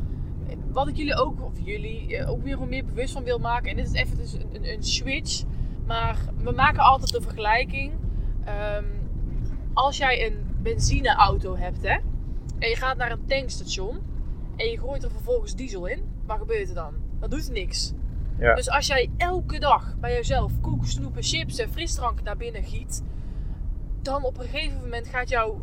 wat 0.71 0.87
ik 0.87 0.95
jullie 0.95 1.15
ook, 1.15 1.41
of 1.41 1.53
jullie, 1.63 2.17
eh, 2.17 2.29
ook 2.29 2.43
weer 2.43 2.53
gewoon 2.53 2.69
meer 2.69 2.85
bewust 2.85 3.13
van 3.13 3.23
wil 3.23 3.39
maken. 3.39 3.69
En 3.69 3.75
dit 3.75 3.85
is 3.85 3.93
even 3.93 4.17
dus 4.17 4.33
een, 4.33 4.45
een, 4.53 4.73
een 4.73 4.83
switch. 4.83 5.43
Maar 5.85 6.17
we 6.43 6.51
maken 6.51 6.83
altijd 6.83 7.11
de 7.11 7.21
vergelijking. 7.21 7.91
Ehm, 8.45 8.85
als 9.73 9.97
jij 9.97 10.25
een 10.25 10.37
benzineauto 10.61 11.55
hebt, 11.55 11.81
hè. 11.81 11.97
En 12.59 12.69
je 12.69 12.75
gaat 12.75 12.97
naar 12.97 13.11
een 13.11 13.25
tankstation. 13.25 13.99
En 14.55 14.69
je 14.69 14.79
gooit 14.79 15.03
er 15.03 15.11
vervolgens 15.11 15.55
diesel 15.55 15.85
in. 15.85 16.03
Wat 16.25 16.37
gebeurt 16.37 16.69
er 16.69 16.75
dan? 16.75 16.93
Dat 17.19 17.31
doet 17.31 17.51
niks. 17.51 17.93
Ja. 18.41 18.55
Dus 18.55 18.69
als 18.69 18.87
jij 18.87 19.09
elke 19.17 19.59
dag 19.59 19.95
bij 19.99 20.13
jezelf 20.13 20.51
koeken, 20.61 20.87
snoepen, 20.87 21.23
chips 21.23 21.59
en 21.59 21.69
frisdrank 21.69 22.23
naar 22.23 22.37
binnen 22.37 22.63
giet. 22.63 23.03
Dan 24.01 24.23
op 24.23 24.37
een 24.37 24.47
gegeven 24.47 24.79
moment 24.81 25.07
gaat 25.07 25.29
jouw 25.29 25.59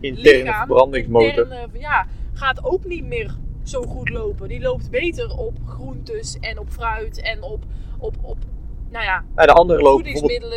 Interne 0.00 0.42
lichaam, 0.44 0.66
verbrandingsmotor. 0.66 1.28
interne, 1.28 1.68
ja, 1.78 2.06
gaat 2.32 2.64
ook 2.64 2.84
niet 2.84 3.04
meer 3.04 3.36
zo 3.62 3.82
goed 3.82 4.08
lopen. 4.08 4.48
Die 4.48 4.60
loopt 4.60 4.90
beter 4.90 5.36
op 5.36 5.58
groentes 5.66 6.38
en 6.40 6.58
op 6.58 6.68
fruit 6.70 7.20
en 7.20 7.42
op, 7.42 7.64
op, 7.98 8.14
op 8.22 8.36
nou 8.90 9.04
ja, 9.04 9.24
En 9.34 9.46
de 9.46 9.52
andere 9.52 9.82
lopen. 9.82 10.06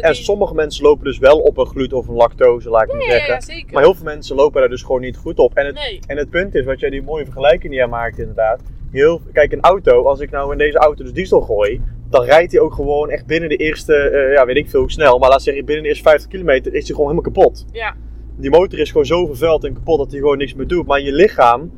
En 0.02 0.12
die- 0.12 0.24
sommige 0.24 0.54
mensen 0.54 0.84
lopen 0.84 1.06
dus 1.06 1.18
wel 1.18 1.40
op 1.40 1.58
een 1.58 1.66
gluten 1.66 1.98
of 1.98 2.08
een 2.08 2.16
lactose, 2.16 2.70
laat 2.70 2.84
ik 2.84 2.92
ja, 2.92 2.98
niet 2.98 3.06
ja, 3.06 3.12
zeggen. 3.12 3.34
ja, 3.34 3.42
zeker. 3.42 3.74
Maar 3.74 3.84
heel 3.84 3.94
veel 3.94 4.04
mensen 4.06 4.36
lopen 4.36 4.60
daar 4.60 4.70
dus 4.70 4.82
gewoon 4.82 5.02
niet 5.02 5.18
goed 5.18 5.40
op. 5.40 5.54
En 5.54 5.66
het, 5.66 5.76
nee, 5.76 6.00
en 6.08 6.18
het 6.18 6.30
punt 6.30 6.56
is, 6.56 6.66
wat 6.66 6.80
jij 6.80 6.90
die 6.90 7.02
mooie 7.04 7.24
vergelijking 7.24 7.70
die 7.70 7.80
jij 7.80 7.88
maakt 7.88 8.20
inderdaad. 8.20 8.62
Heel, 8.96 9.22
kijk, 9.34 9.52
een 9.52 9.62
auto, 9.62 10.04
als 10.04 10.20
ik 10.20 10.32
nou 10.32 10.52
in 10.52 10.58
deze 10.58 10.78
auto 10.78 11.04
dus 11.04 11.14
diesel 11.14 11.42
gooi, 11.42 11.82
dan 12.10 12.24
rijdt 12.24 12.52
hij 12.52 12.62
ook 12.62 12.74
gewoon 12.74 13.10
echt 13.10 13.26
binnen 13.26 13.50
de 13.50 13.56
eerste, 13.56 13.96
eh, 13.96 14.34
ja 14.34 14.46
weet 14.46 14.56
ik 14.56 14.70
veel 14.70 14.80
hoe 14.80 14.92
snel, 14.92 15.18
maar 15.20 15.30
laat 15.30 15.42
zeggen 15.42 15.66
binnen 15.66 15.84
de 15.84 15.90
eerste 15.90 16.04
50 16.04 16.30
kilometer 16.30 16.74
is 16.74 16.88
hij 16.88 16.96
gewoon 16.96 17.12
helemaal 17.12 17.32
kapot. 17.34 17.66
ja, 17.72 17.96
Die 18.38 18.50
motor 18.50 18.80
is 18.80 18.90
gewoon 18.92 19.06
zo 19.06 19.26
vervuild 19.26 19.64
en 19.64 19.74
kapot 19.74 19.98
dat 19.98 20.12
hij 20.12 20.20
gewoon 20.20 20.38
niks 20.38 20.54
meer 20.54 20.68
doet. 20.68 20.86
Maar 20.88 21.02
je 21.02 21.12
lichaam, 21.14 21.72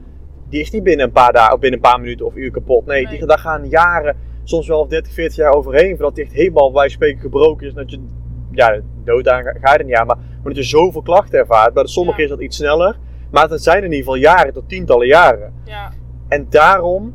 die 0.50 0.62
is 0.62 0.72
niet 0.72 0.84
binnen 0.84 1.06
een 1.06 1.12
paar 1.12 1.34
dagen 1.34 1.54
of 1.54 1.60
binnen 1.60 1.80
een 1.84 1.90
paar 1.92 2.00
minuten 2.00 2.26
of 2.26 2.36
uur 2.36 2.52
kapot. 2.52 2.86
Nee, 2.86 3.06
Nee. 3.06 3.18
Die, 3.18 3.28
daar 3.28 3.40
gaan 3.40 3.70
jaren, 3.70 4.16
soms 4.44 4.68
wel 4.68 4.88
30, 4.88 5.14
40 5.14 5.36
jaar 5.38 5.54
overheen 5.54 5.90
voordat 5.90 6.16
hij 6.16 6.26
echt 6.26 6.34
helemaal 6.34 6.72
bij 6.72 6.90
spreken 6.90 7.22
gebroken 7.22 7.68
is. 7.68 7.74
Dat 7.74 7.92
je, 7.92 8.00
ja, 8.52 8.80
dood 9.04 9.28
aan 9.28 9.44
ga 9.44 9.72
je 9.74 9.78
er 9.78 9.86
niet 9.86 9.96
aan, 9.96 10.08
maar, 10.08 10.18
maar 10.18 10.54
dat 10.54 10.56
je 10.56 10.64
zoveel 10.64 11.02
klachten 11.02 11.40
ervaart. 11.40 11.74
Bij 11.74 11.84
de 11.84 11.90
sommigen 11.90 12.20
Ja. 12.20 12.30
is 12.30 12.36
dat 12.36 12.42
iets 12.42 12.58
sneller, 12.58 12.98
maar 13.32 13.50
het 13.50 13.64
zijn 13.64 13.78
in 13.78 13.84
ieder 13.84 13.98
geval 13.98 14.16
jaren 14.16 14.54
tot 14.54 14.70
tientallen 14.70 15.08
jaren. 15.08 15.54
ja, 15.66 15.92
En 16.28 16.48
daarom 16.50 17.14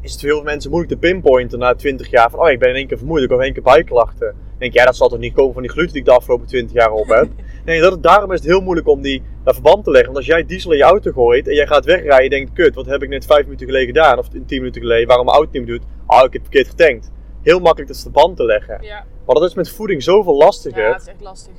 is 0.00 0.10
het 0.12 0.20
voor 0.20 0.28
heel 0.28 0.38
veel 0.38 0.50
mensen 0.50 0.70
moeilijk 0.70 0.92
te 0.92 0.98
pinpointen 0.98 1.58
na 1.58 1.74
20 1.74 2.10
jaar 2.10 2.30
van, 2.30 2.40
oh 2.40 2.50
ik 2.50 2.58
ben 2.58 2.68
in 2.68 2.74
één 2.74 2.86
keer 2.86 2.98
vermoeid, 2.98 3.22
ik 3.22 3.30
heb 3.30 3.38
in 3.38 3.44
één 3.44 3.54
keer 3.54 3.62
buikklachten. 3.62 4.26
Dan 4.26 4.58
denk 4.58 4.72
je, 4.72 4.78
ja 4.78 4.84
dat 4.84 4.96
zal 4.96 5.08
toch 5.08 5.18
niet 5.18 5.34
komen 5.34 5.52
van 5.52 5.62
die 5.62 5.70
gluten 5.70 5.92
die 5.92 6.00
ik 6.00 6.08
de 6.08 6.14
afgelopen 6.14 6.46
20 6.46 6.76
jaar 6.76 6.90
op 6.90 7.08
heb. 7.08 7.28
Nee, 7.64 7.80
dat, 7.80 8.02
daarom 8.02 8.32
is 8.32 8.38
het 8.38 8.48
heel 8.48 8.60
moeilijk 8.60 8.88
om 8.88 9.02
die, 9.02 9.22
dat 9.44 9.54
verband 9.54 9.84
te 9.84 9.90
leggen. 9.90 10.12
Want 10.12 10.26
als 10.26 10.34
jij 10.34 10.46
diesel 10.46 10.70
in 10.70 10.76
je 10.76 10.82
auto 10.82 11.12
gooit 11.12 11.48
en 11.48 11.54
jij 11.54 11.66
gaat 11.66 11.84
wegrijden, 11.84 12.22
je 12.22 12.30
denkt, 12.30 12.52
kut, 12.52 12.74
wat 12.74 12.86
heb 12.86 13.02
ik 13.02 13.08
net 13.08 13.26
vijf 13.26 13.42
minuten 13.44 13.66
geleden 13.66 13.86
gedaan? 13.86 14.18
Of 14.18 14.28
tien 14.28 14.44
minuten 14.46 14.80
geleden, 14.80 15.06
waarom 15.06 15.26
mijn 15.26 15.36
auto 15.36 15.50
niet 15.52 15.66
meer 15.66 15.78
doet? 15.78 15.86
Oh, 16.06 16.24
ik 16.24 16.32
heb 16.32 16.42
verkeerd 16.42 16.68
getankt. 16.68 17.10
Heel 17.42 17.58
makkelijk 17.60 17.88
dat 17.92 18.00
verband 18.00 18.36
te 18.36 18.44
leggen. 18.44 18.82
Ja, 18.82 19.04
Maar 19.26 19.34
dat 19.34 19.44
is 19.44 19.54
met 19.54 19.70
voeding 19.70 20.02
zoveel 20.02 20.36
lastiger. 20.36 20.78
ja, 20.82 20.86
Ja, 20.86 20.92
het 20.92 21.02
is 21.02 21.08
echt 21.08 21.20
lastig. 21.20 21.52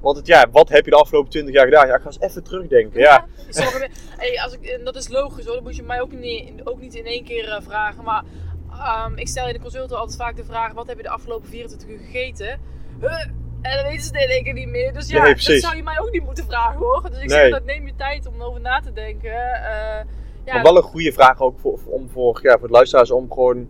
want 0.00 0.16
het, 0.16 0.26
ja, 0.26 0.46
wat 0.52 0.68
heb 0.68 0.84
je 0.84 0.90
de 0.90 0.96
afgelopen 0.96 1.30
20 1.30 1.54
jaar 1.54 1.64
gedaan? 1.64 1.86
Ja, 1.86 1.94
ik 1.94 2.00
ga 2.00 2.06
eens 2.06 2.20
even 2.20 2.42
terugdenken. 2.44 3.00
Ja, 3.00 3.26
hey, 4.16 4.40
als 4.44 4.52
ik, 4.52 4.64
en 4.66 4.84
dat 4.84 4.96
is 4.96 5.08
logisch 5.08 5.44
hoor, 5.44 5.54
dat 5.54 5.62
moet 5.62 5.76
je 5.76 5.82
mij 5.82 6.00
ook 6.00 6.12
niet, 6.12 6.52
ook 6.64 6.80
niet 6.80 6.94
in 6.94 7.04
één 7.06 7.24
keer 7.24 7.48
eh, 7.48 7.60
vragen. 7.62 8.04
Maar 8.04 8.22
ehm, 8.72 9.12
ik 9.18 9.28
stel 9.28 9.46
in 9.46 9.52
de 9.52 9.60
consult 9.60 9.92
altijd 9.92 10.16
vaak 10.18 10.36
de 10.36 10.44
vraag: 10.44 10.72
wat 10.72 10.86
heb 10.86 10.96
je 10.96 11.02
de 11.02 11.08
afgelopen 11.08 11.48
24 11.48 11.88
uur 11.88 11.98
gegeten? 11.98 12.60
Huh? 13.00 13.26
En 13.62 13.76
dan 13.76 13.82
weten 13.86 14.02
ze 14.04 14.12
het 14.12 14.22
in 14.22 14.28
één 14.28 14.44
keer 14.44 14.52
niet 14.52 14.68
meer. 14.68 14.92
Dus 14.92 15.08
ja, 15.08 15.22
Nee, 15.22 15.32
dat 15.34 15.42
zou 15.42 15.76
je 15.76 15.82
mij 15.82 16.00
ook 16.00 16.10
niet 16.10 16.24
moeten 16.24 16.44
vragen 16.44 16.78
hoor. 16.78 17.02
Dus 17.10 17.18
ik 17.20 17.28
Nee. 17.28 17.38
zeg 17.38 17.50
dat 17.50 17.64
neem 17.64 17.86
je 17.86 17.92
tijd 17.96 18.26
om 18.26 18.34
erover 18.34 18.60
na 18.60 18.80
te 18.80 18.92
denken. 18.92 19.30
Eh, 19.30 20.04
ja, 20.44 20.52
Maar 20.54 20.62
wel 20.62 20.76
een 20.76 20.82
goede 20.82 21.12
vraag 21.12 21.40
ook 21.40 21.58
voor- 21.60 21.78
om 21.86 22.08
voor, 22.10 22.38
ja, 22.42 22.58
voor 22.58 22.66
de 22.66 22.72
luisteraars 22.74 23.10
om 23.10 23.32
gewoon 23.32 23.68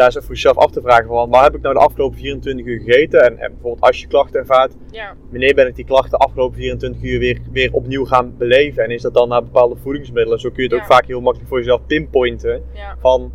daar 0.00 0.14
eens 0.14 0.24
voor 0.24 0.34
jezelf 0.34 0.56
af 0.56 0.70
te 0.70 0.80
vragen 0.80 1.06
van 1.06 1.30
waar 1.30 1.42
heb 1.42 1.54
ik 1.54 1.60
nou 1.62 1.74
de 1.74 1.80
afgelopen 1.80 2.18
24 2.18 2.66
uur 2.66 2.80
gegeten? 2.80 3.20
En, 3.24 3.38
en 3.38 3.52
bijvoorbeeld 3.52 3.80
als 3.84 4.00
je 4.00 4.06
klachten 4.06 4.40
ervaart, 4.40 4.74
ja, 4.90 5.14
wanneer 5.30 5.54
ben 5.54 5.66
ik 5.66 5.74
die 5.76 5.84
klachten 5.84 6.10
de 6.10 6.16
afgelopen 6.24 6.56
24 6.58 7.02
uur 7.02 7.18
weer, 7.18 7.40
weer 7.52 7.72
opnieuw 7.72 8.04
gaan 8.04 8.36
beleven? 8.36 8.84
En 8.84 8.90
is 8.90 9.02
dat 9.02 9.14
dan 9.14 9.28
naar 9.28 9.42
bepaalde 9.42 9.76
voedingsmiddelen? 9.76 10.40
Zo 10.40 10.48
kun 10.50 10.62
je 10.62 10.68
het 10.68 10.78
Ja. 10.78 10.82
ook 10.84 10.92
vaak 10.92 11.06
heel 11.06 11.20
makkelijk 11.20 11.48
voor 11.48 11.58
jezelf 11.58 11.86
pinpointen 11.86 12.62
ja, 12.74 12.96
van, 12.98 13.32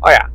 oh 0.00 0.10
ja, 0.10 0.30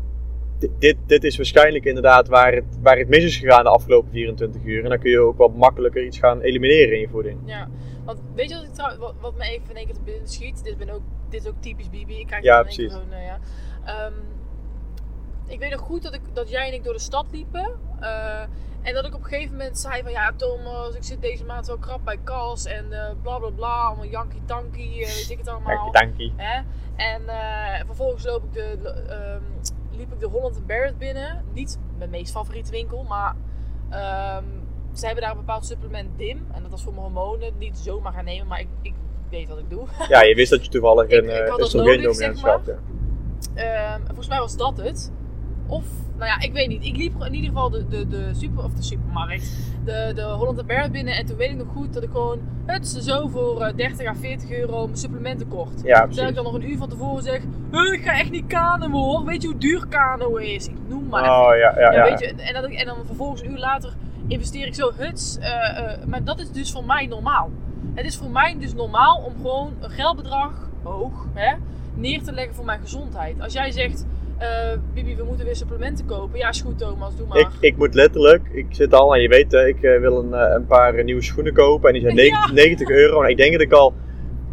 dit, 0.80 0.96
dit, 1.06 1.24
is 1.24 1.36
waarschijnlijk 1.38 1.86
inderdaad 1.86 2.27
waar 2.27 2.53
het, 2.53 2.80
waar 2.82 2.98
het 2.98 3.10
mis 3.10 3.24
is 3.24 3.38
gegaan 3.38 3.63
de 3.63 3.70
afgelopen 3.70 4.12
24 4.12 4.62
uur. 4.63 4.84
En 4.84 4.89
dan 4.89 5.00
kun 5.00 5.10
je 5.12 5.20
ook 5.20 5.38
wat 5.38 5.56
makkelijker 5.56 6.06
iets 6.06 6.18
gaan 6.20 6.42
elimineren 6.42 6.94
in 6.94 7.00
je 7.00 7.08
voeding. 7.10 7.38
ja. 7.46 7.70
Want 8.06 8.22
weet 8.36 8.50
je 8.50 8.56
wat, 8.56 8.63
ik 8.63 8.74
trouw, 8.74 8.98
wat, 8.98 9.13
wat 9.22 9.38
me 9.38 9.44
even 9.44 9.70
in 9.70 9.75
één 9.75 9.86
keer 9.86 9.96
te 9.96 10.01
binnen 10.06 10.27
schiet? 10.27 10.63
Dit, 10.63 10.77
ben 10.77 10.89
ook, 10.89 11.01
dit 11.30 11.42
is 11.44 11.50
ook 11.50 11.56
typisch 11.60 11.89
Bibi. 11.89 12.20
Ik 12.20 12.27
krijg 12.27 12.44
Ja, 12.44 12.62
precies. 12.62 12.94
eh, 12.94 13.25
ja. 13.25 13.39
Ehm, 13.86 14.13
ik 15.48 15.60
weet 15.60 15.72
nog 15.72 15.80
goed 15.80 16.04
dat, 16.04 16.14
ik, 16.14 16.22
dat 16.34 16.50
jij 16.50 16.68
en 16.68 16.74
ik 16.74 16.84
door 16.84 16.94
de 16.94 17.00
stad 17.00 17.26
liepen. 17.32 17.72
eh, 18.00 18.42
en 18.82 18.94
dat 18.94 19.06
ik 19.06 19.14
op 19.14 19.20
een 19.24 19.26
gegeven 19.30 19.52
moment 19.58 19.80
zei 19.80 20.02
van 20.04 20.12
ja 20.12 20.32
Thomas, 20.36 20.96
ik 20.96 21.04
zit 21.04 21.22
deze 21.22 21.46
maand 21.46 21.68
wel 21.68 21.78
krap 21.78 22.00
bij 22.06 22.18
Kas 22.24 22.66
en 22.66 22.92
eh 22.94 23.12
bla 23.22 23.38
bla 23.38 23.50
bla, 23.50 23.82
allemaal 23.84 24.06
janky 24.06 24.38
tanky, 24.46 24.82
eh, 25.02 25.06
weet 25.14 25.30
ik 25.30 25.38
het 25.38 25.48
allemaal. 25.48 25.92
Dankie. 25.92 26.34
Hè? 26.36 26.62
En 26.96 27.22
vervolgens 27.86 28.26
loop 28.26 28.44
ik 28.44 28.54
de, 28.54 28.90
ehm, 29.10 29.42
liep 29.98 30.12
ik 30.14 30.20
de 30.20 30.28
Holland 30.28 30.66
Barrett 30.68 30.98
binnen. 30.98 31.46
Niet 31.54 31.80
mijn 31.98 32.10
meest 32.10 32.32
favoriete 32.32 32.72
winkel, 32.72 33.04
maar 33.04 33.36
ehm, 33.90 34.44
ze 34.94 35.06
hebben 35.06 35.24
daar 35.24 35.32
een 35.32 35.38
bepaald 35.38 35.66
supplement 35.66 36.18
DIM. 36.18 36.46
En 36.54 36.62
dat 36.62 36.72
was 36.72 36.84
voor 36.84 36.94
mijn 36.94 37.06
hormonen. 37.06 37.54
Niet 37.58 37.78
zomaar 37.78 38.14
gaan 38.14 38.26
nemen, 38.26 38.48
maar 38.48 38.60
ik, 38.60 38.68
ik 38.82 38.94
weet 39.30 39.48
wat 39.50 39.58
ik 39.60 39.70
doe. 39.70 39.88
Ja, 40.10 40.22
je 40.22 40.36
wist 40.36 40.52
dat 40.52 40.64
je 40.66 40.72
toevallig 40.72 41.08
Ik- 41.10 41.12
een 41.12 41.24
ik 41.24 41.30
had 41.36 41.42
uh, 41.42 41.50
dat 41.50 41.60
oestrogeendominant 41.62 42.20
nodig, 42.20 42.40
zeg 42.40 42.52
had. 42.52 42.66
ja. 43.56 43.62
Ehm, 43.94 44.00
en 44.02 44.06
volgens 44.08 44.28
mij 44.28 44.40
was 44.40 44.58
dat 44.58 44.78
het. 44.78 45.12
Of, 45.74 45.86
nou 46.18 46.25
ja, 46.30 46.39
ik 46.39 46.53
weet 46.53 46.68
niet. 46.68 46.86
Ik 46.86 46.96
liep 46.98 47.24
in 47.24 47.34
ieder 47.34 47.50
geval 47.50 47.70
de, 47.70 47.88
de, 47.88 48.08
de, 48.08 48.30
super, 48.34 48.63
of 48.63 48.74
de 48.74 48.84
supermarkt, 48.84 49.58
de, 49.86 50.12
de 50.15 50.22
Holland 50.22 50.68
Barrett 50.68 50.92
binnen. 50.92 51.15
En 51.15 51.25
toen 51.25 51.38
weet 51.38 51.50
ik 51.50 51.58
nog 51.58 51.68
goed 51.74 51.94
dat 51.94 52.03
ik 52.03 52.10
gewoon, 52.12 52.39
het 52.65 52.84
is 52.84 52.92
zo 52.92 53.27
voor 53.27 53.62
eh, 53.62 53.75
30 53.75 54.08
à 54.08 54.13
40 54.13 54.51
euro 54.51 54.86
mijn 54.86 54.98
supplementen 54.98 55.48
kocht. 55.48 55.82
Ja, 55.84 56.06
Terwijl 56.08 56.27
ik 56.27 56.36
dan 56.36 56.44
nog 56.44 56.53
een 56.53 56.70
uur 56.70 56.77
van 56.77 56.89
tevoren 56.89 57.24
zeg, 57.24 57.42
"Huh, 57.72 57.94
ik 57.94 58.03
ga 58.03 58.20
echt 58.20 58.32
niet 58.32 58.48
kanoën 58.48 58.92
hoor. 58.92 59.25
Weet 59.25 59.42
je 59.42 59.48
hoe 59.48 59.58
duur 59.58 59.88
kano 59.88 60.36
is? 60.36 60.68
Ik 60.68 60.75
noem 60.88 61.08
maar 61.08 61.22
even. 61.22 61.36
Oh 61.36 61.48
ja, 61.48 61.56
ja, 61.56 61.80
Ja, 61.80 61.92
ja. 61.92 62.03
Weet 62.03 62.20
je, 62.20 62.34
en, 62.34 62.53
dat 62.53 62.63
ik, 62.63 62.74
en 62.74 62.86
dan 62.86 62.98
vervolgens 63.06 63.42
een 63.42 63.51
uur 63.51 63.58
later 63.60 63.94
investeer 64.27 64.68
ik 64.68 64.75
zo 64.75 64.92
huts. 64.98 65.38
eh, 65.38 65.77
eh, 65.77 66.06
maar 66.08 66.24
dat 66.24 66.39
is 66.39 66.51
dus 66.51 66.72
voor 66.72 66.86
mij 66.86 67.06
normaal. 67.08 67.50
Het 67.94 68.06
is 68.06 68.18
voor 68.18 68.30
mij 68.30 68.56
dus 68.60 68.74
normaal 68.74 69.18
om 69.25 69.34
gewoon 69.36 69.74
een 69.80 69.89
geldbedrag, 69.89 70.70
hoog, 70.84 71.27
hè, 71.34 71.53
neer 71.94 72.24
te 72.24 72.32
leggen 72.32 72.56
voor 72.56 72.65
mijn 72.65 72.80
gezondheid. 72.82 73.42
Als 73.42 73.53
jij 73.53 73.72
zegt, 73.72 74.06
Bibi, 74.94 75.16
we 75.16 75.24
moeten 75.24 75.46
weer 75.46 75.56
supplementen 75.56 76.06
kopen. 76.06 76.40
Ja, 76.40 76.50
is 76.50 76.62
goed 76.62 76.78
Thomas, 76.78 77.16
doe 77.16 77.28
maar. 77.28 77.38
Ik, 77.38 77.48
ik 77.60 77.78
moet 77.78 77.94
letterlijk, 77.94 78.50
ik 78.54 78.66
zit 78.70 78.94
al, 78.94 79.16
en 79.16 79.22
je 79.22 79.28
weet, 79.28 79.54
ik 79.54 79.84
eh, 79.84 80.00
wil 80.00 80.20
een, 80.20 80.34
eh, 80.34 80.54
een 80.56 80.66
paar 80.66 80.96
eh, 80.96 81.04
nieuwe 81.04 81.22
schoenen 81.22 81.54
kopen 81.54 81.88
en 81.88 81.94
die 81.94 82.02
zijn 82.02 82.16
Ja. 82.26 82.52
90, 82.52 82.54
90 82.54 82.90
euro. 82.90 83.22
En 83.22 83.30
ik 83.30 83.38
denk 83.38 83.52
dat 83.52 83.62
ik 83.62 83.72
al 83.72 83.94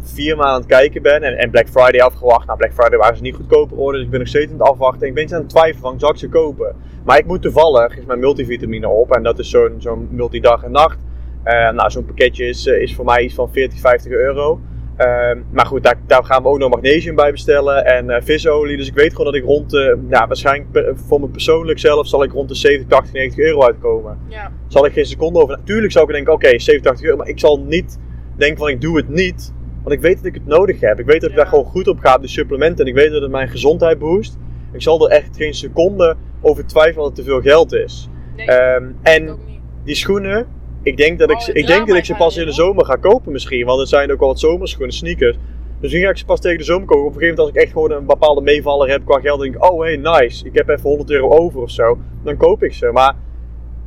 vier 0.03 0.35
maanden 0.35 0.53
aan 0.53 0.59
het 0.59 0.69
kijken 0.69 1.01
ben 1.01 1.23
en, 1.23 1.37
en 1.37 1.49
Black 1.49 1.69
Friday 1.69 2.01
afgewacht. 2.01 2.45
Nou, 2.45 2.57
Black 2.57 2.73
Friday 2.73 2.97
waren 2.97 3.17
ze 3.17 3.21
niet 3.21 3.35
goedkoper 3.35 3.75
geworden, 3.75 3.95
dus 3.95 4.05
ik 4.05 4.11
ben 4.11 4.19
nog 4.19 4.29
steeds 4.29 4.51
aan 4.51 4.59
het 4.59 4.67
afwachten. 4.67 5.01
En 5.01 5.07
ik 5.07 5.13
ben 5.13 5.23
eens 5.23 5.33
aan 5.33 5.41
het 5.41 5.49
twijfelen 5.49 5.81
van, 5.81 5.99
zal 5.99 6.09
ik 6.09 6.17
ze 6.17 6.29
kopen? 6.29 6.75
Maar 7.03 7.17
ik 7.17 7.25
moet 7.25 7.41
toevallig, 7.41 7.97
is 7.97 8.05
mijn 8.05 8.19
multivitamine 8.19 8.87
op 8.87 9.11
en 9.15 9.23
dat 9.23 9.39
is 9.39 9.49
zo'n 9.49 9.75
zo'n 9.77 10.07
multidag 10.11 10.63
en 10.63 10.71
nacht. 10.71 10.97
Eh, 11.43 11.71
nou, 11.71 11.89
zo'n 11.89 12.05
pakketje 12.05 12.45
is, 12.45 12.67
eh, 12.67 12.81
is 12.81 12.95
voor 12.95 13.05
mij 13.05 13.23
iets 13.23 13.33
van 13.33 13.51
40, 13.51 13.79
50 13.79 14.11
euro. 14.11 14.59
Ehm, 14.97 15.39
maar 15.51 15.65
goed, 15.65 15.83
daar, 15.83 15.99
daar 16.07 16.23
gaan 16.23 16.43
we 16.43 16.49
ook 16.49 16.57
nog 16.57 16.69
magnesium 16.69 17.15
bij 17.15 17.31
bestellen 17.31 17.85
en 17.85 18.09
eh, 18.09 18.21
visolie. 18.23 18.77
Dus 18.77 18.87
ik 18.87 18.93
weet 18.93 19.09
gewoon 19.11 19.25
dat 19.25 19.35
ik 19.35 19.43
rond, 19.43 19.69
de, 19.69 19.99
nou, 20.07 20.27
waarschijnlijk 20.27 20.71
per- 20.71 20.93
voor 21.07 21.19
me 21.19 21.27
persoonlijk 21.27 21.79
zelf, 21.79 22.07
zal 22.07 22.23
ik 22.23 22.31
rond 22.31 22.49
de 22.49 22.55
70, 22.55 22.87
80, 22.89 23.13
90 23.13 23.39
euro 23.45 23.63
uitkomen. 23.63 24.17
Ja, 24.27 24.51
Zal 24.67 24.85
ik 24.85 24.93
geen 24.93 25.05
seconde 25.05 25.39
over. 25.41 25.57
Natuurlijk 25.57 25.91
zou 25.91 26.05
ik 26.07 26.13
denken, 26.13 26.33
oké, 26.33 26.47
70, 26.59 26.81
80 26.81 27.05
euro. 27.05 27.17
Maar 27.17 27.27
ik 27.27 27.39
zal 27.39 27.59
niet 27.59 27.99
denken 28.37 28.57
van 28.57 28.67
ik 28.69 28.81
doe 28.81 28.97
het 28.97 29.09
niet. 29.09 29.53
Want 29.83 29.95
ik 29.95 30.01
weet 30.01 30.15
dat 30.15 30.25
ik 30.25 30.33
het 30.33 30.45
nodig 30.47 30.79
heb. 30.79 30.99
Ik 30.99 31.05
weet 31.05 31.21
dat 31.21 31.29
ik 31.29 31.35
Ja. 31.35 31.41
daar 31.41 31.51
gewoon 31.51 31.65
goed 31.65 31.87
op 31.87 31.99
ga, 31.99 32.17
de 32.17 32.27
supplementen. 32.27 32.85
En 32.85 32.91
ik 32.91 32.97
weet 32.97 33.11
dat 33.11 33.21
het 33.21 33.31
mijn 33.31 33.47
gezondheid 33.49 33.99
boost. 33.99 34.37
Ik 34.73 34.81
zal 34.81 35.05
er 35.09 35.15
echt 35.17 35.35
geen 35.35 35.53
seconde 35.53 36.15
over 36.41 36.65
twijfelen 36.67 36.95
dat 37.07 37.17
het 37.17 37.25
te 37.25 37.31
veel 37.31 37.41
geld 37.41 37.73
is. 37.73 38.09
nee, 38.35 38.45
Ehm, 38.47 38.83
en 39.01 39.37
die 39.83 39.95
schoenen, 39.95 40.45
ik 40.83 40.97
denk 40.97 41.19
dat 41.19 41.29
ik, 41.29 41.35
Oh, 41.35 41.41
ze, 41.41 41.51
het 41.51 41.59
ik, 41.59 41.67
denk 41.67 41.87
dat 41.87 41.97
ik 41.97 42.05
ze 42.05 42.15
pas 42.15 42.37
in 42.37 42.41
de 42.41 42.47
er, 42.47 42.53
zomer 42.53 42.85
ga 42.85 42.95
kopen 42.95 43.31
misschien. 43.31 43.65
Want 43.65 43.79
er 43.79 43.87
zijn 43.87 44.11
ook 44.11 44.19
wel 44.19 44.27
wat 44.27 44.39
zomerschoenen, 44.39 44.95
sneakers. 44.95 45.35
Dus 45.35 45.89
misschien 45.89 46.03
ga 46.03 46.09
ik 46.09 46.17
ze 46.17 46.25
pas 46.25 46.39
tegen 46.39 46.57
de 46.57 46.63
zomer 46.63 46.87
kopen. 46.87 47.05
Op 47.05 47.13
een 47.13 47.19
gegeven 47.19 47.35
moment 47.35 47.55
als 47.55 47.57
ik 47.57 47.63
echt 47.63 47.71
gewoon 47.71 47.91
een 47.91 48.05
bepaalde 48.05 48.41
meevaller 48.41 48.89
heb 48.89 49.05
qua 49.05 49.19
geld. 49.19 49.41
denk 49.41 49.55
ik, 49.55 49.71
oh 49.71 49.81
hey, 49.81 49.97
nice. 49.97 50.45
Ik 50.45 50.53
heb 50.53 50.69
even 50.69 50.89
100 50.89 51.09
euro 51.09 51.29
over 51.29 51.61
of 51.61 51.71
zo. 51.71 51.97
Dan 52.23 52.37
koop 52.37 52.63
ik 52.63 52.73
ze. 52.73 52.91
Maar 52.91 53.15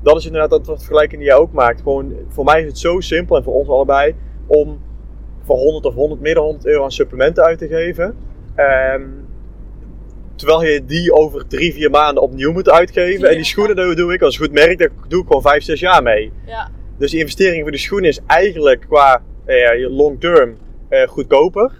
dat 0.02 0.16
is 0.16 0.26
inderdaad 0.26 0.50
dat 0.50 0.66
wat 0.66 0.78
vergelijking 0.78 1.20
die 1.20 1.30
jij 1.30 1.38
ook 1.38 1.52
maakt. 1.52 1.80
Gewoon, 1.82 2.14
voor 2.28 2.44
mij 2.44 2.60
is 2.60 2.66
het 2.66 2.78
zo 2.78 3.00
simpel 3.00 3.36
en 3.36 3.42
voor 3.42 3.54
ons 3.54 3.68
allebei. 3.68 4.14
Om 4.46 4.80
voor 5.44 5.56
100 5.56 5.84
of 5.84 5.94
100, 5.94 6.20
meer 6.20 6.34
dan 6.34 6.44
100 6.44 6.66
euro 6.66 6.84
aan 6.84 6.92
supplementen 6.92 7.44
uit 7.44 7.58
te 7.58 7.68
geven. 7.68 8.16
Ehm, 8.54 9.02
terwijl 10.34 10.64
je 10.64 10.84
die 10.84 11.12
over 11.12 11.46
drie, 11.46 11.72
vier 11.72 11.90
maanden 11.90 12.22
opnieuw 12.22 12.52
moet 12.52 12.70
uitgeven. 12.70 13.28
En 13.28 13.34
die 13.34 13.44
schoenen 13.44 13.76
dat 13.76 13.96
doe 13.96 14.12
ik 14.12 14.22
als 14.22 14.36
goed 14.36 14.52
merk, 14.52 14.78
daar 14.78 14.90
doe 15.08 15.20
ik 15.20 15.26
gewoon 15.26 15.42
5, 15.42 15.62
6 15.62 15.80
jaar 15.80 16.02
mee. 16.02 16.32
Ja, 16.46 16.70
Dus 16.98 17.10
die 17.10 17.20
investering 17.20 17.62
voor 17.62 17.70
die 17.70 17.80
schoenen 17.80 18.08
is 18.08 18.20
eigenlijk 18.26 18.80
qua 18.80 19.22
eh, 19.44 19.90
long 19.90 20.20
term 20.20 20.56
eh, 20.88 21.08
goedkoper. 21.08 21.72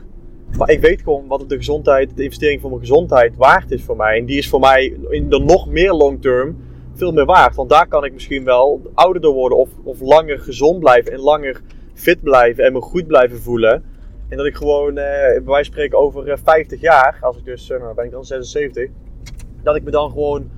Maar 0.59 0.71
ik 0.71 0.81
weet 0.81 1.03
gewoon 1.03 1.27
wat 1.27 1.49
de 1.49 1.57
gezondheid, 1.57 2.17
de 2.17 2.23
investering 2.23 2.61
voor 2.61 2.71
mijn 2.71 2.83
gezondheid 2.83 3.37
waard 3.37 3.71
is 3.71 3.83
voor 3.83 3.97
mij. 3.97 4.19
En 4.19 4.25
die 4.25 4.39
is 4.39 4.49
voor 4.49 4.61
mij 4.61 4.97
in 5.09 5.31
de 5.31 5.39
nog 5.39 5.69
meer 5.69 5.93
long 5.93 6.23
term 6.23 6.57
veel 6.95 7.13
meer 7.13 7.25
waard. 7.25 7.55
Want 7.55 7.71
daar 7.71 7.89
kan 7.89 8.05
ik 8.05 8.13
misschien 8.13 8.45
wel 8.45 8.91
ouder 8.95 9.23
door 9.23 9.35
worden 9.35 9.59
of, 9.59 9.69
of 9.83 10.01
langer 10.01 10.39
gezond 10.39 10.79
blijven 10.79 11.13
en 11.13 11.21
langer 11.21 11.61
fit 11.95 12.23
blijven 12.23 12.65
en 12.65 12.73
me 12.73 12.81
goed 12.81 13.07
blijven 13.07 13.39
voelen. 13.39 13.85
En 14.29 14.37
dat 14.37 14.47
ik 14.47 14.55
gewoon, 14.55 14.89
eh, 14.89 14.95
bij 14.95 15.43
wijze 15.45 15.45
van 15.45 15.65
spreken, 15.65 15.99
over 15.99 16.29
eh, 16.29 16.39
50 16.45 16.81
jaar, 16.81 17.19
als 17.21 17.37
ik 17.37 17.45
dus, 17.45 17.71
eh, 17.71 17.81
nou 17.81 17.95
ben 17.95 18.05
ik 18.05 18.11
dan 18.11 18.25
76, 18.25 18.89
dat 19.63 19.77
ik 19.77 19.83
me 19.83 19.91
dan 19.91 20.11
gewoon 20.11 20.51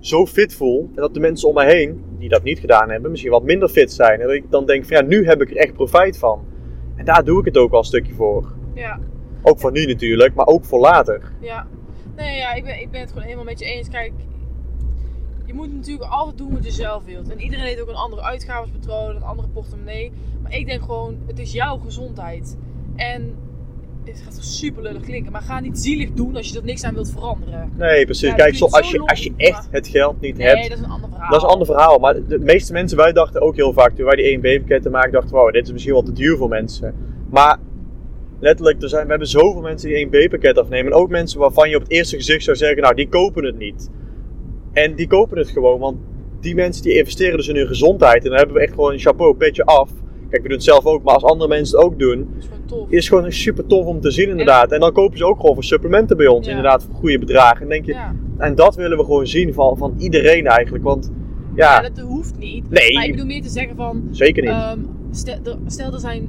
zo 0.00 0.26
fit 0.26 0.54
voel. 0.54 0.90
En 0.94 1.00
dat 1.02 1.14
de 1.14 1.20
mensen 1.20 1.48
om 1.48 1.54
me 1.54 1.64
heen, 1.64 2.04
die 2.18 2.28
dat 2.28 2.42
niet 2.42 2.58
gedaan 2.58 2.90
hebben, 2.90 3.10
misschien 3.10 3.32
wat 3.32 3.42
minder 3.42 3.68
fit 3.68 3.92
zijn. 3.92 4.20
En 4.20 4.26
dat 4.26 4.34
ik 4.36 4.50
dan 4.50 4.66
denk 4.66 4.84
van 4.86 4.96
ja, 4.96 5.02
nu 5.02 5.26
heb 5.26 5.40
ik 5.42 5.50
er 5.50 5.56
echt 5.56 5.72
profijt 5.72 6.18
van. 6.18 6.44
En 6.96 7.04
daar 7.04 7.24
doe 7.24 7.38
ik 7.38 7.44
het 7.44 7.56
ook 7.56 7.72
al 7.72 7.78
een 7.78 7.84
stukje 7.84 8.14
voor. 8.14 8.52
ja, 8.74 8.98
Ook 9.42 9.58
voor 9.60 9.72
nu 9.72 9.84
natuurlijk, 9.86 10.34
maar 10.34 10.46
ook 10.46 10.64
voor 10.64 10.80
later. 10.80 11.32
ja. 11.40 11.66
Nee, 12.16 12.36
ja, 12.36 12.54
ik 12.54 12.64
ben, 12.64 12.80
ik 12.80 12.90
ben 12.90 13.00
het 13.00 13.08
gewoon 13.08 13.24
helemaal 13.24 13.44
met 13.44 13.58
je 13.58 13.64
eens. 13.64 13.88
Kijk, 13.88 14.12
je 15.44 15.54
moet 15.54 15.74
natuurlijk 15.74 16.10
altijd 16.10 16.38
doen 16.38 16.52
wat 16.52 16.64
je 16.64 16.70
zelf 16.70 17.04
wilt. 17.04 17.30
En 17.30 17.40
iedereen 17.40 17.64
heeft 17.64 17.80
ook 17.80 17.88
een 17.88 17.94
andere 17.94 18.22
uitgavenspatroon, 18.22 19.16
een 19.16 19.22
andere 19.22 19.48
portemonnee. 19.48 20.12
Maar 20.42 20.54
ik 20.56 20.66
denk 20.66 20.82
gewoon, 20.82 21.16
het 21.26 21.38
is 21.38 21.52
jouw 21.52 21.76
gezondheid. 21.76 22.56
En 22.96 23.34
het 24.12 24.20
gaat 24.24 24.44
super 24.44 24.82
lullig 24.82 25.02
klinken, 25.02 25.32
maar 25.32 25.40
ga 25.42 25.60
niet 25.60 25.78
zielig 25.78 26.12
doen 26.12 26.36
als 26.36 26.48
je 26.48 26.58
er 26.58 26.64
niks 26.64 26.84
aan 26.84 26.94
wilt 26.94 27.10
veranderen. 27.10 27.72
Nee, 27.76 28.04
precies. 28.04 28.28
Ja, 28.28 28.34
Kijk, 28.34 28.54
zo, 28.54 28.64
als, 28.64 28.90
je, 28.90 28.98
als 29.06 29.22
je 29.22 29.32
echt 29.36 29.68
het 29.70 29.88
geld 29.88 30.20
niet 30.20 30.36
Nee, 30.36 30.46
hebt, 30.46 30.68
dat 30.68 30.78
is 30.78 30.84
een 30.84 30.90
ander 30.90 31.08
verhaal. 31.08 31.30
dat 31.30 31.36
is 31.36 31.42
een 31.42 31.48
ander 31.48 31.66
verhaal. 31.66 31.98
Maar 31.98 32.26
de 32.26 32.38
meeste 32.38 32.72
mensen, 32.72 32.96
wij 32.96 33.12
dachten 33.12 33.40
ook 33.40 33.56
heel 33.56 33.72
vaak 33.72 33.94
toen 33.96 34.04
wij 34.04 34.16
die 34.16 34.38
1B-pakketten 34.38 34.90
maakten, 34.90 35.12
dachten 35.12 35.36
wow, 35.36 35.52
dit 35.52 35.64
is 35.64 35.72
misschien 35.72 35.92
wel 35.92 36.02
te 36.02 36.12
duur 36.12 36.36
voor 36.36 36.48
mensen. 36.48 36.94
Maar 37.30 37.58
letterlijk, 38.40 38.82
er 38.82 38.88
zijn, 38.88 39.04
we 39.04 39.10
hebben 39.10 39.28
zoveel 39.28 39.60
mensen 39.62 39.88
die 39.88 40.06
1B-pakket 40.06 40.58
afnemen. 40.58 40.92
En 40.92 40.98
ook 40.98 41.08
mensen 41.08 41.38
waarvan 41.40 41.70
je 41.70 41.76
op 41.76 41.82
het 41.82 41.90
eerste 41.90 42.16
gezicht 42.16 42.44
zou 42.44 42.56
zeggen, 42.56 42.82
nou, 42.82 42.94
die 42.94 43.08
kopen 43.08 43.44
het 43.44 43.58
niet. 43.58 43.90
En 44.72 44.94
die 44.94 45.06
kopen 45.06 45.38
het 45.38 45.48
gewoon, 45.48 45.80
want 45.80 45.96
die 46.40 46.54
mensen 46.54 46.82
die 46.82 46.98
investeren 46.98 47.36
dus 47.36 47.48
in 47.48 47.56
hun 47.56 47.66
gezondheid. 47.66 48.22
En 48.22 48.28
dan 48.28 48.38
hebben 48.38 48.56
we 48.56 48.62
echt 48.62 48.74
gewoon 48.74 48.92
een 48.92 48.98
chapeau, 48.98 49.34
petje 49.34 49.64
af. 49.64 49.90
Kijk, 50.30 50.42
we 50.42 50.48
doen 50.48 50.56
het 50.56 50.66
zelf 50.66 50.84
ook, 50.84 51.02
maar 51.02 51.14
als 51.14 51.22
andere 51.24 51.48
mensen 51.48 51.76
het 51.78 51.86
ook 51.86 51.98
doen, 51.98 52.28
is 52.38 52.44
gewoon 52.44 52.64
tof. 52.66 52.90
is 52.90 53.08
gewoon 53.08 53.32
super 53.32 53.66
tof 53.66 53.86
om 53.86 54.00
te 54.00 54.10
zien 54.10 54.28
inderdaad. 54.28 54.72
En 54.72 54.80
dan 54.80 54.92
kopen 54.92 55.18
ze 55.18 55.24
ook 55.24 55.40
gewoon 55.40 55.54
voor 55.54 55.64
supplementen 55.64 56.16
bij 56.16 56.26
ons, 56.26 56.44
Ja. 56.46 56.50
inderdaad, 56.56 56.82
voor 56.84 56.94
goede 56.94 57.18
bedragen. 57.18 57.62
En 57.62 57.68
denk 57.68 57.86
je, 57.86 57.92
Ja, 57.92 58.14
en 58.38 58.54
dat 58.54 58.74
willen 58.76 58.98
we 58.98 59.04
gewoon 59.04 59.26
zien 59.26 59.54
van, 59.54 59.76
van 59.76 59.94
iedereen 59.98 60.46
eigenlijk. 60.46 60.84
Want 60.84 61.10
Ja. 61.54 61.82
En 61.84 61.92
dat 61.94 62.04
hoeft 62.04 62.38
niet. 62.38 62.70
Nee. 62.70 62.92
Maar 62.94 63.04
ik 63.04 63.10
bedoel 63.10 63.26
meer 63.26 63.42
te 63.42 63.48
zeggen 63.48 63.76
van, 63.76 64.02
Zeker 64.10 64.42
niet. 64.42 64.50
ehm, 64.52 64.78
stel, 65.10 65.34
er, 65.44 65.56
stel 65.66 65.92
er 65.92 66.00
zijn, 66.00 66.28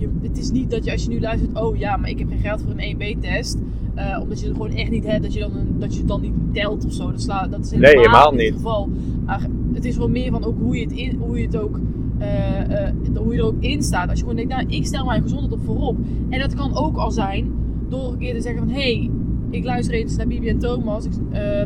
je, 0.00 0.08
het 0.22 0.38
is 0.38 0.50
niet 0.50 0.70
dat 0.70 0.84
je 0.84 0.92
als 0.92 1.02
je 1.02 1.08
nu 1.08 1.20
luistert, 1.20 1.60
oh 1.60 1.76
ja, 1.76 1.96
maar 1.96 2.10
ik 2.10 2.18
heb 2.18 2.28
geen 2.28 2.38
geld 2.38 2.62
voor 2.62 2.72
een 2.76 2.94
1B-test. 2.96 3.58
eh, 3.94 4.18
omdat 4.22 4.40
je 4.40 4.46
het 4.46 4.56
gewoon 4.56 4.70
echt 4.72 4.90
niet 4.90 5.04
hebt, 5.06 5.22
dat 5.22 5.32
je, 5.32 5.40
dan 5.40 5.56
een, 5.56 5.66
dat 5.78 5.92
je 5.92 5.98
het 5.98 6.08
dan 6.08 6.20
niet 6.20 6.32
telt 6.52 6.84
of 6.84 6.92
zo. 6.92 7.10
Dat, 7.10 7.22
sla, 7.22 7.46
dat 7.46 7.60
is 7.64 7.70
helemaal, 7.70 7.90
helemaal 7.90 8.32
niet 8.32 8.40
het 8.46 8.54
geval. 8.54 8.88
Maar 9.24 9.46
het 9.72 9.84
is 9.84 9.94
gewoon 9.94 10.10
meer 10.10 10.30
van 10.30 10.44
ook 10.44 10.58
hoe 10.60 10.76
je 10.76 10.82
het, 10.82 10.92
in, 10.92 11.16
hoe 11.18 11.38
je 11.38 11.46
het 11.46 11.56
ook, 11.56 11.80
eh, 12.18 12.86
eh, 12.86 12.94
hoe 13.16 13.32
je 13.34 13.38
er 13.38 13.44
ook 13.46 13.60
in 13.62 13.82
staat. 13.82 14.08
Als 14.08 14.18
je 14.18 14.24
gewoon 14.24 14.36
denkt, 14.36 14.52
nou, 14.52 14.66
ik 14.68 14.86
stel 14.86 15.04
mijn 15.04 15.22
gezondheid 15.22 15.52
op 15.52 15.64
voorop. 15.64 15.96
En 16.28 16.38
dat 16.40 16.54
kan 16.54 16.76
ook 16.76 16.96
al 16.96 17.10
zijn 17.10 17.50
door 17.88 18.12
een 18.12 18.18
keer 18.18 18.34
te 18.34 18.40
zeggen 18.40 18.60
van, 18.60 18.70
hé, 18.74 18.80
hey, 18.96 19.10
ik 19.50 19.64
luister 19.64 19.94
eens 19.94 20.16
naar 20.16 20.26
Bibi 20.26 20.48
en 20.48 20.58
Thomas 20.58 21.04
ik, 21.04 21.12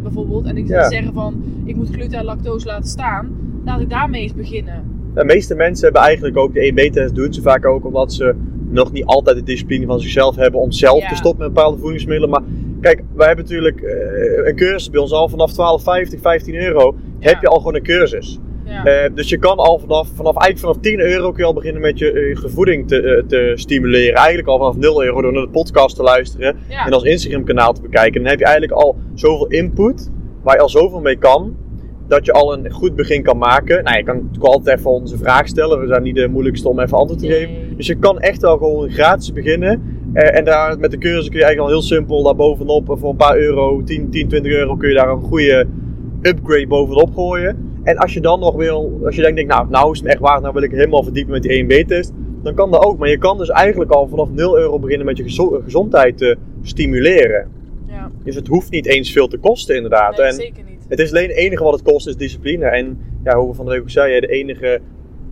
bijvoorbeeld. 0.02 0.44
En 0.44 0.56
ik 0.56 0.68
Ja. 0.68 0.88
zeggen 0.90 1.12
van, 1.12 1.34
ik 1.64 1.76
moet 1.76 1.88
gluten 1.90 2.18
en 2.18 2.24
lactose 2.24 2.66
laten 2.66 2.88
staan. 2.88 3.28
Laat 3.64 3.80
ik 3.80 3.90
daarmee 3.90 4.22
eens 4.22 4.34
beginnen. 4.34 4.84
De 5.14 5.24
meeste 5.24 5.54
mensen 5.54 5.84
hebben 5.84 6.02
eigenlijk 6.02 6.36
ook 6.36 6.54
de 6.54 6.70
1B-test, 6.72 7.14
doen 7.14 7.32
ze 7.32 7.42
vaak 7.42 7.66
ook 7.66 7.84
omdat 7.86 8.12
ze 8.12 8.34
nog 8.68 8.92
niet 8.92 9.04
altijd 9.04 9.36
de 9.36 9.42
discipline 9.42 9.86
van 9.86 10.00
zichzelf 10.00 10.36
hebben 10.36 10.60
om 10.60 10.72
zelf 10.72 11.02
Ja. 11.02 11.08
te 11.08 11.14
stoppen 11.14 11.44
met 11.44 11.54
bepaalde 11.54 11.78
voedingsmiddelen. 11.78 12.30
Maar 12.30 12.42
kijk, 12.80 13.02
wij 13.14 13.26
hebben 13.26 13.44
natuurlijk 13.44 13.80
eh, 13.80 14.46
een 14.46 14.56
cursus 14.56 14.90
bij 14.90 15.00
ons 15.00 15.12
al 15.12 15.28
vanaf 15.28 15.52
12,50, 16.12 16.20
15 16.20 16.54
euro. 16.54 16.94
Ja. 17.18 17.28
Heb 17.30 17.40
je 17.40 17.48
al 17.48 17.56
gewoon 17.56 17.74
een 17.74 17.82
cursus. 17.82 18.38
Ja. 18.64 18.84
Eh, 18.84 19.10
dus 19.14 19.28
je 19.28 19.38
kan 19.38 19.56
al 19.56 19.78
vanaf, 19.78 20.08
vanaf, 20.14 20.36
eigenlijk 20.36 20.58
vanaf 20.58 20.92
10 20.92 21.00
euro 21.00 21.30
kun 21.30 21.40
je 21.40 21.44
al 21.46 21.54
beginnen 21.54 21.82
met 21.82 21.98
je 21.98 22.12
eh, 22.12 22.36
gevoeding 22.36 22.88
te, 22.88 23.24
te 23.28 23.52
stimuleren. 23.54 24.14
Eigenlijk 24.14 24.48
al 24.48 24.58
vanaf 24.58 24.76
0 24.76 25.04
euro 25.04 25.22
door 25.22 25.32
naar 25.32 25.42
de 25.42 25.48
podcast 25.48 25.96
te 25.96 26.02
luisteren 26.02 26.56
ja. 26.68 26.86
en 26.86 26.94
ons 26.94 27.02
Instagram 27.04 27.44
kanaal 27.44 27.72
te 27.72 27.80
bekijken. 27.82 28.20
Dan 28.20 28.30
heb 28.30 28.38
je 28.38 28.44
eigenlijk 28.44 28.80
al 28.82 28.96
zoveel 29.14 29.46
input 29.46 30.10
waar 30.42 30.54
je 30.54 30.60
al 30.62 30.68
zoveel 30.68 31.00
mee 31.00 31.16
kan. 31.16 31.56
Dat 32.06 32.24
je 32.24 32.32
al 32.32 32.52
een 32.52 32.70
goed 32.70 32.96
begin 32.96 33.22
kan 33.22 33.38
maken. 33.38 33.84
Nou, 33.84 33.96
je 33.96 34.04
kan 34.04 34.16
natuurlijk 34.16 34.44
altijd 34.44 34.78
even 34.78 34.90
onze 34.90 35.18
vraag 35.18 35.46
stellen. 35.48 35.80
We 35.80 35.86
zijn 35.86 36.02
niet 36.02 36.14
de 36.14 36.28
moeilijkste 36.28 36.68
om 36.68 36.80
even 36.80 36.96
antwoord 36.98 37.20
te 37.20 37.26
geven. 37.26 37.52
Nee. 37.52 37.76
Dus 37.76 37.86
je 37.86 37.94
kan 37.94 38.20
echt 38.20 38.40
wel 38.40 38.56
gewoon 38.56 38.90
gratis 38.90 39.32
beginnen. 39.32 39.82
Eh, 40.12 40.38
en 40.38 40.44
daar 40.44 40.78
met 40.78 40.90
de 40.90 40.98
cursus 40.98 41.28
kun 41.28 41.38
je 41.38 41.44
eigenlijk 41.44 41.74
al 41.74 41.78
heel 41.80 41.88
simpel 41.88 42.22
daar 42.22 42.36
bovenop 42.36 42.96
voor 42.98 43.10
een 43.10 43.16
paar 43.16 43.36
euro, 43.36 43.82
10, 43.82 44.10
10, 44.10 44.28
20 44.28 44.52
euro, 44.52 44.76
kun 44.76 44.88
je 44.88 44.94
daar 44.94 45.08
een 45.10 45.22
goede 45.22 45.66
upgrade 46.22 46.66
bovenop 46.66 47.14
gooien. 47.14 47.70
En 47.82 47.96
als 47.96 48.14
je 48.14 48.20
dan 48.20 48.40
nog 48.40 48.54
wil, 48.56 49.00
als 49.04 49.16
je 49.16 49.22
denkt, 49.22 49.46
nou, 49.46 49.66
nou 49.70 49.92
is 49.92 49.98
het 49.98 50.08
echt 50.08 50.18
waard, 50.18 50.40
nou 50.42 50.54
wil 50.54 50.62
ik 50.62 50.70
helemaal 50.70 51.02
verdiepen 51.02 51.32
met 51.32 51.42
die 51.42 51.64
1B-test. 51.64 52.12
Dan 52.42 52.54
kan 52.54 52.70
dat 52.70 52.84
ook. 52.84 52.98
Maar 52.98 53.08
je 53.08 53.18
kan 53.18 53.38
dus 53.38 53.48
eigenlijk 53.48 53.90
al 53.90 54.08
vanaf 54.08 54.28
0 54.30 54.58
euro 54.58 54.78
beginnen 54.78 55.06
met 55.06 55.16
je 55.16 55.22
gezo- 55.22 55.60
gezondheid 55.64 56.18
te 56.18 56.36
stimuleren. 56.62 57.48
Ja. 57.86 58.10
Dus 58.24 58.34
het 58.34 58.46
hoeft 58.46 58.70
niet 58.70 58.86
eens 58.86 59.12
veel 59.12 59.28
te 59.28 59.38
kosten 59.38 59.76
inderdaad. 59.76 60.16
Nee, 60.16 60.26
en 60.26 60.32
zeker 60.32 60.62
niet. 60.70 60.71
Het 60.98 61.06
is 61.06 61.10
alleen 61.10 61.28
het 61.28 61.36
enige 61.36 61.62
wat 61.64 61.72
het 61.72 61.82
kost 61.82 62.06
is 62.06 62.16
discipline. 62.16 62.66
En 62.66 62.98
ja, 63.24 63.36
hoe 63.36 63.48
we 63.48 63.54
van 63.54 63.64
de 63.64 63.70
week 63.70 63.80
ook 63.80 63.90
zeiden, 63.90 64.20
de 64.28 64.34
enige 64.34 64.80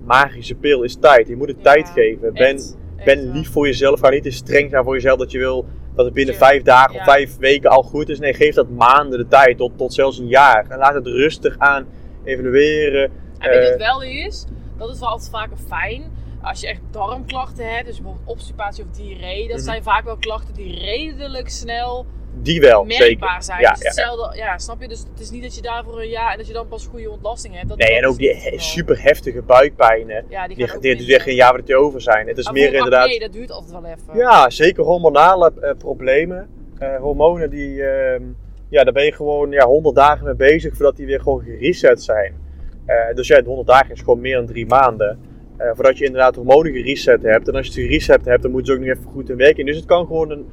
magische 0.05 0.55
pil 0.55 0.83
is 0.83 0.97
tijd. 1.01 1.29
Je 1.29 1.37
moet 1.37 1.49
het 1.49 1.57
Ja, 1.57 1.73
tijd 1.73 1.89
geven. 1.89 2.33
Ben, 2.33 2.55
Echt, 2.55 2.77
ben 3.05 3.31
lief 3.33 3.51
voor 3.51 3.67
jezelf. 3.67 4.01
Ga 4.01 4.09
niet 4.11 4.23
te 4.23 4.31
streng 4.31 4.71
zijn 4.71 4.85
voor 4.85 4.95
jezelf 4.95 5.19
dat 5.19 5.31
je 5.31 5.39
wil 5.39 5.67
dat 5.95 6.05
het 6.05 6.15
binnen 6.15 6.35
Ja. 6.35 6.41
vijf 6.41 6.63
dagen 6.63 6.93
Ja. 6.95 6.99
of 6.99 7.05
vijf 7.05 7.37
weken 7.39 7.71
al 7.71 7.83
goed 7.83 8.09
is. 8.09 8.19
Nee, 8.19 8.35
geef 8.35 8.55
dat 8.55 8.71
maanden 8.71 9.19
de 9.19 9.27
tijd, 9.27 9.57
tot, 9.57 9.73
tot 9.79 9.95
zelfs 9.95 10.19
een 10.19 10.29
jaar. 10.29 10.67
En 10.69 10.79
laat 10.79 10.95
het 10.95 11.07
rustig 11.07 11.59
aan 11.59 11.87
evalueren. 12.25 13.11
En 13.39 13.51
weet 13.51 13.71
wat 13.71 13.81
Eh, 13.81 13.87
wel 13.87 14.03
is? 14.03 14.47
Dat 14.79 14.91
is 14.93 14.99
wel 14.99 15.09
altijd 15.09 15.31
vaker 15.31 15.57
fijn. 15.69 16.03
Als 16.43 16.61
je 16.61 16.67
echt 16.69 16.81
darmklachten 16.91 17.75
hebt, 17.75 17.87
dus 17.87 17.97
bijvoorbeeld 17.97 18.29
obstipatie 18.29 18.85
of 18.85 18.91
diarree, 18.91 19.47
dat 19.49 19.57
Mhm. 19.57 19.65
zijn 19.67 19.83
vaak 19.83 20.05
wel 20.05 20.17
klachten 20.17 20.55
die 20.55 20.79
redelijk 20.79 21.49
snel 21.49 22.07
die 22.35 22.61
wel, 22.61 22.85
merkbaar 22.85 23.05
zeker. 23.05 23.43
zijn. 23.43 23.61
Ja, 23.61 23.71
dus 23.73 23.83
hetzelfde, 23.85 24.37
ja, 24.37 24.59
snap 24.59 24.81
je? 24.81 24.89
Dus 24.89 24.99
het 25.13 25.21
is 25.21 25.31
niet 25.31 25.43
dat 25.43 25.55
je 25.55 25.63
daarvoor 25.63 26.01
een 26.01 26.09
jaar 26.09 26.31
en 26.33 26.39
dat 26.39 26.47
je 26.47 26.53
dan 26.53 26.69
pas 26.69 26.87
goede 26.87 27.11
ontlasting 27.11 27.55
hebt. 27.55 27.69
Dat, 27.69 27.79
Nee, 27.79 27.89
dat 27.89 27.99
en 27.99 28.07
ook 28.09 28.17
die 28.19 28.35
he- 28.35 28.59
super 28.59 29.03
heftige 29.03 29.43
buikpijnen. 29.43 30.25
Ja, 30.29 30.47
die 30.47 30.57
Die, 30.57 30.69
gaan 30.69 30.81
die, 30.81 30.97
die 30.97 31.07
duurt 31.07 31.23
geen 31.23 31.35
jaar 31.35 31.65
die 31.65 31.77
over 31.77 32.01
zijn. 32.01 32.29
Het 32.29 32.39
is 32.39 32.45
Maar 32.45 32.53
meer 32.55 32.73
inderdaad... 32.75 33.05
acne, 33.07 33.19
dat 33.19 33.33
duurt 33.33 33.51
altijd 33.51 33.73
wel 33.73 33.85
even. 33.85 34.19
Ja, 34.19 34.51
zeker 34.51 34.85
hormonale 34.85 35.53
eh, 35.61 35.71
problemen. 35.79 36.49
Eh, 36.79 36.97
hormonen 36.97 37.51
die, 37.51 37.83
ehm, 37.85 38.23
ja, 38.69 38.85
daar 38.85 38.93
ben 38.93 39.05
je 39.05 39.13
gewoon 39.13 39.51
ja, 39.51 39.67
100 39.67 39.97
dagen 39.97 40.25
mee 40.25 40.35
bezig 40.35 40.75
voordat 40.75 40.97
die 40.97 41.07
weer 41.07 41.21
gewoon 41.21 41.43
gereset 41.43 42.03
zijn. 42.03 42.35
Eh, 42.87 43.15
dus 43.15 43.27
ja, 43.29 43.41
de 43.41 43.47
100 43.47 43.69
dagen 43.69 43.91
is 43.93 43.99
gewoon 44.01 44.21
meer 44.21 44.37
dan 44.37 44.47
drie 44.47 44.67
maanden. 44.67 45.19
voordat 45.75 45.99
je 45.99 46.05
inderdaad 46.05 46.35
hormonen 46.35 46.73
gereset 46.73 47.23
hebt. 47.23 47.49
En 47.49 47.55
als 47.55 47.67
je 47.67 47.73
ze 47.73 47.81
gereset 47.81 48.25
hebt, 48.25 48.43
dan 48.43 48.51
moet 48.51 48.67
ze 48.67 48.73
ook 48.73 48.79
nog 48.79 48.89
even 48.89 49.05
goed 49.05 49.31
in 49.31 49.37
werking. 49.37 49.67
Dus 49.67 49.77
het 49.77 49.85
kan 49.85 50.07
gewoon 50.07 50.31
een, 50.31 50.47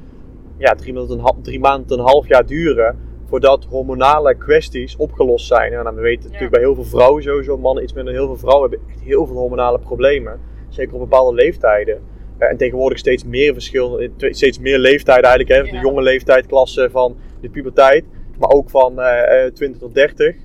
ja, 0.58 0.74
drie, 0.74 0.92
maanden, 0.92 1.42
drie 1.42 1.60
maanden 1.60 1.98
een 1.98 2.04
half 2.04 2.28
jaar 2.28 2.46
duren 2.46 2.98
voordat 3.28 3.64
hormonale 3.64 4.34
kwesties 4.34 4.96
opgelost 4.96 5.46
zijn. 5.46 5.72
En 5.72 5.84
dan 5.84 5.94
weten 5.94 6.22
we 6.22 6.24
natuurlijk 6.24 6.52
bij 6.52 6.60
heel 6.60 6.74
veel 6.74 6.84
vrouwen 6.84 7.22
sowieso, 7.22 7.58
mannen 7.58 7.82
iets 7.82 7.92
minder, 7.92 8.14
heel 8.14 8.26
veel 8.26 8.36
vrouwen 8.36 8.70
hebben 8.70 8.88
echt 8.88 9.00
heel 9.00 9.26
veel 9.26 9.36
hormonale 9.36 9.78
problemen. 9.78 10.40
Zeker 10.68 10.94
op 10.94 11.00
bepaalde 11.00 11.34
leeftijden. 11.34 12.00
Eh, 12.38 12.50
en 12.50 12.56
tegenwoordig 12.56 12.98
steeds 12.98 13.24
meer 13.24 13.52
verschil, 13.52 13.98
eh, 13.98 14.10
steeds 14.18 14.58
meer 14.58 14.78
leeftijden 14.78 15.30
eigenlijk. 15.30 15.60
Hè? 15.60 15.70
Ja. 15.70 15.80
De 15.80 15.86
jonge 15.88 16.02
leeftijdsklasse 16.02 16.88
van 16.90 17.16
de 17.40 17.48
puberteit, 17.48 18.04
maar 18.38 18.50
ook 18.50 18.70
van 18.70 19.00
eh, 19.00 19.44
eh, 19.44 19.52
20 19.52 19.80
tot 19.80 19.94
30. 19.94 20.36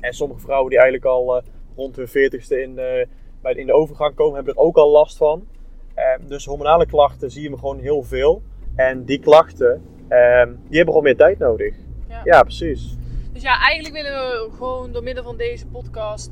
En 0.00 0.12
sommige 0.12 0.40
vrouwen 0.40 0.70
die 0.70 0.78
eigenlijk 0.78 1.12
al 1.12 1.36
eh, 1.36 1.42
rond 1.76 1.96
hun 1.96 2.08
40ste 2.08 2.62
in, 2.62 2.78
eh, 2.78 3.06
bij, 3.42 3.54
in 3.54 3.66
de 3.66 3.72
overgang 3.72 4.14
komen, 4.14 4.34
hebben 4.34 4.54
er 4.54 4.60
ook 4.60 4.76
al 4.76 4.90
last 4.90 5.16
van. 5.16 5.46
Eh, 5.94 6.04
dus 6.26 6.44
hormonale 6.44 6.86
klachten 6.86 7.30
zie 7.30 7.42
je 7.42 7.50
me 7.50 7.58
gewoon 7.58 7.78
heel 7.78 8.02
veel. 8.02 8.42
En 8.76 9.04
die 9.04 9.18
klachten, 9.18 9.82
eh, 10.08 10.42
die 10.44 10.76
hebben 10.76 10.86
gewoon 10.94 11.02
meer 11.02 11.16
tijd 11.16 11.38
nodig. 11.38 11.74
Ja. 12.08 12.20
Ja, 12.24 12.42
precies. 12.42 12.96
Dus 13.32 13.42
ja, 13.42 13.60
eigenlijk 13.62 13.94
willen 13.94 14.12
we 14.12 14.48
gewoon 14.56 14.92
door 14.92 15.02
middel 15.02 15.24
van 15.24 15.36
deze 15.36 15.66
podcast. 15.66 16.30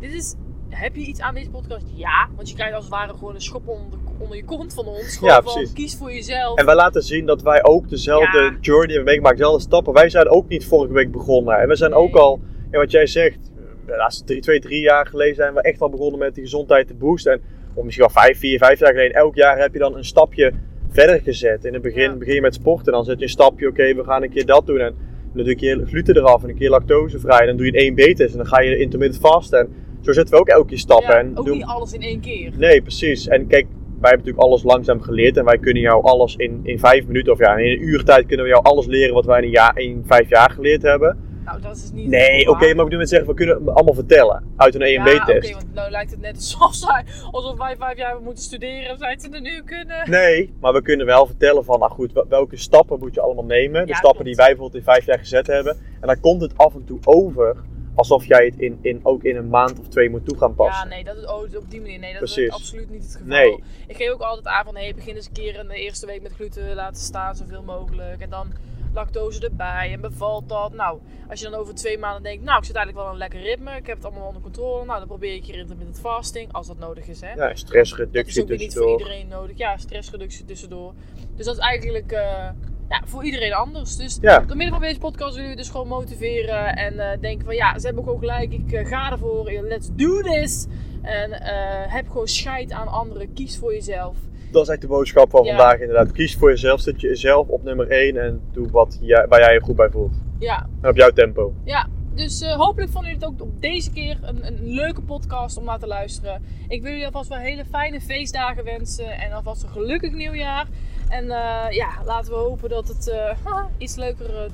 Dit 0.00 0.12
is. 0.12 0.34
Heb 0.68 0.94
je 0.96 1.00
iets 1.00 1.20
aan 1.20 1.34
deze 1.34 1.50
podcast? 1.50 1.84
Ja, 1.94 2.28
want 2.36 2.48
je 2.48 2.54
krijgt 2.54 2.74
als 2.74 2.84
het 2.84 2.92
ware 2.92 3.12
gewoon 3.14 3.34
een 3.34 3.40
schop 3.40 3.68
onder, 3.68 3.98
onder 4.18 4.36
je 4.36 4.44
kont 4.44 4.74
van 4.74 4.86
ons. 4.86 5.16
Gewoon 5.16 5.34
Ja, 5.34 5.42
van 5.42 5.52
precies. 5.52 5.72
kies 5.72 5.96
voor 5.96 6.12
jezelf. 6.12 6.58
En 6.58 6.66
wij 6.66 6.74
laten 6.74 7.02
zien 7.02 7.26
dat 7.26 7.42
wij 7.42 7.64
ook 7.64 7.88
dezelfde 7.88 8.38
Ja. 8.38 8.56
journey 8.60 8.86
hebben 8.86 9.04
meegemaakt, 9.04 9.36
dezelfde 9.36 9.62
stappen. 9.62 9.92
Wij 9.92 10.08
zijn 10.08 10.28
ook 10.28 10.48
niet 10.48 10.64
vorige 10.66 10.92
week 10.92 11.10
begonnen. 11.12 11.58
En 11.58 11.68
we 11.68 11.76
zijn 11.76 11.94
ook 11.94 12.14
al, 12.16 12.40
ja, 12.70 12.78
wat 12.78 12.90
jij 12.90 13.06
zegt, 13.06 13.38
de 13.86 13.96
laatste 13.96 14.24
drie, 14.24 14.40
twee, 14.40 14.60
drie 14.60 14.80
jaar 14.80 15.06
geleden 15.06 15.34
zijn 15.34 15.54
we 15.54 15.62
echt 15.62 15.80
al 15.80 15.90
begonnen 15.90 16.18
met 16.18 16.34
die 16.34 16.42
gezondheid 16.44 16.86
te 16.86 16.94
boosten. 16.94 17.32
En 17.32 17.40
of 17.74 17.84
misschien 17.84 18.06
wel 18.12 18.22
vijf, 18.22 18.38
vier, 18.38 18.58
vijf 18.58 18.78
jaar 18.78 18.92
geleden, 18.92 19.16
elk 19.16 19.34
jaar 19.34 19.58
heb 19.58 19.72
je 19.72 19.78
dan 19.78 19.96
een 19.96 20.04
stapje 20.04 20.52
verder 20.90 21.20
gezet. 21.20 21.64
In 21.64 21.72
het 21.72 21.82
begin 21.82 22.02
Ja. 22.10 22.16
begin 22.16 22.34
je 22.34 22.40
met 22.40 22.54
sporten, 22.54 22.92
dan 22.92 23.04
zet 23.04 23.16
je 23.18 23.22
een 23.24 23.30
stapje, 23.30 23.68
oké, 23.68 23.94
we 23.94 24.04
gaan 24.04 24.22
een 24.22 24.30
keer 24.30 24.46
dat 24.46 24.66
doen. 24.66 24.78
En 24.78 24.94
dan 25.34 25.44
doe 25.44 25.44
je 25.44 25.50
een 25.50 25.56
keer 25.56 25.86
gluten 25.86 26.16
eraf 26.16 26.42
en 26.42 26.48
een 26.48 26.54
keer 26.56 26.70
lactosevrij. 26.70 27.38
En 27.40 27.46
dan 27.46 27.56
doe 27.56 27.66
je 27.66 27.80
een 27.86 27.92
1B-test 27.92 28.30
en 28.32 28.36
dan 28.36 28.46
ga 28.46 28.60
je 28.60 28.78
intermittent 28.78 29.20
vasten. 29.22 29.58
En 29.58 29.68
zo 30.00 30.12
zetten 30.12 30.34
we 30.34 30.40
ook 30.40 30.48
elke 30.48 30.66
keer 30.68 30.78
stappen. 30.78 31.14
Ja, 31.14 31.18
en 31.20 31.38
ook 31.38 31.46
doen- 31.46 31.56
niet 31.56 31.64
alles 31.66 31.92
in 31.92 32.00
één 32.00 32.20
keer. 32.20 32.50
Nee, 32.56 32.82
precies. 32.82 33.28
En 33.28 33.46
kijk, 33.46 33.66
wij 34.00 34.10
hebben 34.10 34.18
natuurlijk 34.18 34.44
alles 34.44 34.62
langzaam 34.62 35.00
geleerd. 35.00 35.36
En 35.36 35.44
wij 35.44 35.58
kunnen 35.58 35.82
jou 35.82 36.02
alles 36.04 36.36
in, 36.36 36.60
in 36.62 36.78
vijf 36.78 37.06
minuten 37.06 37.32
of 37.32 37.38
ja, 37.38 37.56
in 37.56 37.70
een 37.70 37.82
uur 37.88 38.04
tijd 38.04 38.26
kunnen 38.26 38.44
we 38.46 38.50
jou 38.52 38.64
alles 38.64 38.86
leren 38.86 39.14
wat 39.14 39.24
wij 39.26 39.38
in, 39.38 39.44
een 39.44 39.50
jaar, 39.50 39.78
in 39.78 40.02
vijf 40.06 40.28
jaar 40.28 40.50
geleerd 40.50 40.82
hebben. 40.82 41.18
Nou, 41.44 41.60
dat 41.60 41.76
is 41.76 41.90
niet. 41.92 42.06
Nee, 42.08 42.48
oké, 42.48 42.58
maar 42.60 42.68
ik 42.70 42.76
bedoel 42.84 42.98
met 42.98 43.08
zeggen, 43.08 43.28
we 43.28 43.34
kunnen 43.34 43.54
het 43.64 43.68
allemaal 43.74 43.94
vertellen 43.94 44.44
uit 44.56 44.74
een 44.74 44.80
Ja, 44.90 45.06
EMB-test. 45.06 45.44
oké, 45.46 45.52
want 45.54 45.74
nou 45.74 45.90
lijkt 45.90 46.10
het 46.10 46.20
net 46.20 46.34
alsof, 46.36 46.74
zij, 46.74 47.04
alsof 47.30 47.58
wij 47.58 47.76
vijf 47.76 47.96
jaar 47.96 48.20
moeten 48.20 48.44
studeren. 48.44 48.98
Zij 48.98 49.18
ze 49.18 49.28
er 49.30 49.40
nu 49.40 49.62
kunnen. 49.62 50.10
Nee, 50.10 50.52
maar 50.60 50.72
we 50.72 50.82
kunnen 50.82 51.06
wel 51.06 51.26
vertellen 51.26 51.64
van, 51.64 51.78
nou 51.78 51.90
goed, 51.92 52.12
wel- 52.12 52.26
welke 52.28 52.56
stappen 52.56 52.98
moet 52.98 53.14
je 53.14 53.20
allemaal 53.20 53.44
nemen. 53.44 53.82
De 53.82 53.88
Ja, 53.88 53.94
stappen 53.96 54.10
klopt. 54.10 54.24
die 54.26 54.34
wij 54.36 54.46
bijvoorbeeld 54.46 54.74
in 54.86 54.92
vijf 54.92 55.06
jaar 55.06 55.18
gezet 55.18 55.46
hebben. 55.46 55.76
En 56.00 56.06
dan 56.06 56.20
komt 56.20 56.40
het 56.40 56.56
af 56.58 56.74
en 56.74 56.84
toe 56.84 56.98
over 57.04 57.56
alsof 57.94 58.24
jij 58.26 58.44
het 58.44 58.54
in, 58.58 58.78
in, 58.82 59.00
ook 59.02 59.22
in 59.24 59.36
een 59.36 59.48
maand 59.48 59.78
of 59.80 59.88
twee 59.88 60.10
moet 60.10 60.26
toe 60.26 60.36
gaan 60.38 60.54
passen. 60.54 60.88
Ja, 60.88 60.94
nee, 60.94 61.04
dat 61.04 61.16
is 61.16 61.24
oh, 61.26 61.56
op 61.56 61.70
die 61.70 61.80
manier. 61.80 61.98
Nee, 61.98 62.10
dat 62.10 62.18
Precies. 62.18 62.46
is 62.46 62.50
absoluut 62.52 62.90
niet 62.90 63.02
het 63.02 63.12
geval. 63.12 63.26
Nee. 63.26 63.62
Ik 63.86 63.96
geef 63.96 64.10
ook 64.10 64.20
altijd 64.20 64.46
aan 64.46 64.64
van, 64.64 64.76
hey, 64.76 64.92
begin 64.94 65.14
eens 65.14 65.26
een 65.26 65.32
keer 65.32 65.54
in 65.58 65.68
de 65.68 65.74
eerste 65.74 66.06
week 66.06 66.22
met 66.22 66.32
gluten 66.32 66.74
laten 66.74 67.02
staan, 67.02 67.34
zoveel 67.36 67.62
mogelijk. 67.62 68.20
En 68.20 68.30
dan 68.30 68.46
lactose 68.94 69.40
erbij 69.40 69.92
en 69.92 70.00
bevalt 70.00 70.48
dat. 70.48 70.72
Nou, 70.72 70.98
als 71.28 71.40
je 71.40 71.48
dan 71.50 71.60
over 71.60 71.74
twee 71.74 71.98
maanden 71.98 72.22
denkt, 72.22 72.44
nou, 72.44 72.58
ik 72.58 72.64
zit 72.64 72.74
eigenlijk 72.74 73.04
wel 73.04 73.14
een 73.14 73.20
lekker 73.20 73.40
ritme, 73.40 73.76
ik 73.76 73.86
heb 73.86 73.96
het 73.96 74.04
allemaal 74.04 74.26
onder 74.26 74.42
controle. 74.42 74.84
Nou, 74.84 74.98
dan 74.98 75.08
probeer 75.08 75.34
ik 75.34 75.44
hier 75.44 75.56
intermittent 75.58 76.00
fasting, 76.00 76.52
als 76.52 76.66
dat 76.66 76.78
nodig 76.78 77.06
is, 77.08 77.20
hè. 77.20 77.28
Ja, 77.30 77.34
Dat 77.36 77.50
is 77.50 77.60
stressreductie 77.60 78.42
ook 78.42 78.48
niet 78.48 78.58
voor 78.58 78.66
tussendoor. 78.66 78.98
iedereen 78.98 79.28
nodig. 79.28 79.56
Ja, 79.58 79.76
stressreductie 79.76 80.44
tussendoor. 80.44 80.92
Dus 81.36 81.44
dat 81.46 81.54
is 81.54 81.60
eigenlijk 81.60 82.12
eh, 82.12 82.48
ja, 82.88 83.02
voor 83.04 83.24
iedereen 83.24 83.52
anders. 83.52 83.96
Dus 83.96 84.18
Ja. 84.20 84.38
door 84.38 84.56
middel 84.56 84.74
van 84.78 84.84
deze 84.86 84.98
podcast 84.98 85.34
willen 85.34 85.50
we 85.50 85.56
dus 85.56 85.68
gewoon 85.68 85.88
motiveren 85.88 86.76
en 86.76 86.98
eh, 86.98 87.20
denken 87.20 87.44
van 87.46 87.54
ja, 87.54 87.78
ze 87.78 87.86
hebben 87.86 88.04
gewoon 88.04 88.18
gelijk, 88.18 88.52
ik 88.52 88.72
eh, 88.72 88.86
ga 88.86 89.10
ervoor, 89.10 89.50
let's 89.62 89.88
do 89.92 90.20
this. 90.22 90.66
En 91.02 91.32
eh, 91.40 91.92
heb 91.92 92.08
gewoon 92.08 92.28
scheid 92.28 92.72
aan 92.72 92.88
anderen, 92.88 93.32
kies 93.32 93.58
voor 93.58 93.72
jezelf. 93.74 94.16
Dat 94.52 94.62
is 94.62 94.68
echt 94.68 94.80
de 94.80 94.86
boodschap 94.86 95.30
van 95.30 95.44
Ja. 95.44 95.56
vandaag 95.56 95.80
inderdaad. 95.80 96.12
Kies 96.12 96.36
voor 96.36 96.50
jezelf, 96.50 96.80
zet 96.80 97.00
jezelf 97.00 97.48
op 97.48 97.62
nummer 97.62 97.90
1 97.90 98.16
en 98.16 98.40
doe 98.52 98.70
wat 98.70 98.98
jij, 99.00 99.26
waar 99.28 99.40
jij 99.40 99.52
je 99.52 99.60
goed 99.60 99.76
bij 99.76 99.90
voelt. 99.90 100.14
Ja, 100.38 100.66
En 100.82 100.88
op 100.88 100.96
jouw 100.96 101.10
tempo. 101.10 101.52
ja. 101.64 101.86
Dus 102.14 102.40
eh, 102.40 102.56
hopelijk 102.56 102.90
vonden 102.92 103.10
jullie 103.10 103.26
het 103.26 103.34
ook 103.34 103.46
op 103.48 103.60
deze 103.62 103.92
keer 103.92 104.18
een, 104.22 104.46
een 104.46 104.58
leuke 104.62 105.00
podcast 105.02 105.56
om 105.56 105.64
naar 105.64 105.78
te 105.78 105.86
luisteren. 105.86 106.42
Ik 106.68 106.82
wil 106.82 106.90
jullie 106.90 107.06
alvast 107.06 107.28
wel 107.28 107.38
hele 107.38 107.64
fijne 107.70 108.00
feestdagen 108.00 108.64
wensen 108.64 109.10
en 109.10 109.32
alvast 109.32 109.62
een 109.62 109.68
gelukkig 109.68 110.12
nieuwjaar. 110.12 110.66
En 111.08 111.22
eh, 111.30 111.70
ja, 111.70 111.88
laten 112.04 112.32
we 112.32 112.38
hopen 112.38 112.68
dat 112.68 112.88
het 112.88 113.08
eh, 113.08 113.36
iets 113.78 113.94
leuker 113.96 114.48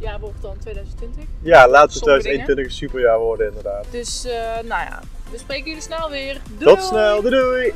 jaar 0.00 0.20
wordt 0.20 0.42
dan 0.42 0.54
2020. 0.58 1.24
Ja, 1.42 1.68
laten 1.68 1.88
we 1.88 1.92
Sommige 1.92 2.20
2021 2.20 2.64
een 2.64 2.70
superjaar 2.88 3.18
worden 3.18 3.46
inderdaad. 3.48 3.86
Dus, 3.90 4.26
nou 4.68 4.82
ja, 4.88 5.00
we 5.30 5.38
spreken 5.38 5.64
jullie 5.66 5.82
snel 5.82 6.10
weer. 6.10 6.40
Doei! 6.58 6.74
Tot 6.74 6.84
snel, 6.84 7.22
doei 7.22 7.34
doei! 7.34 7.72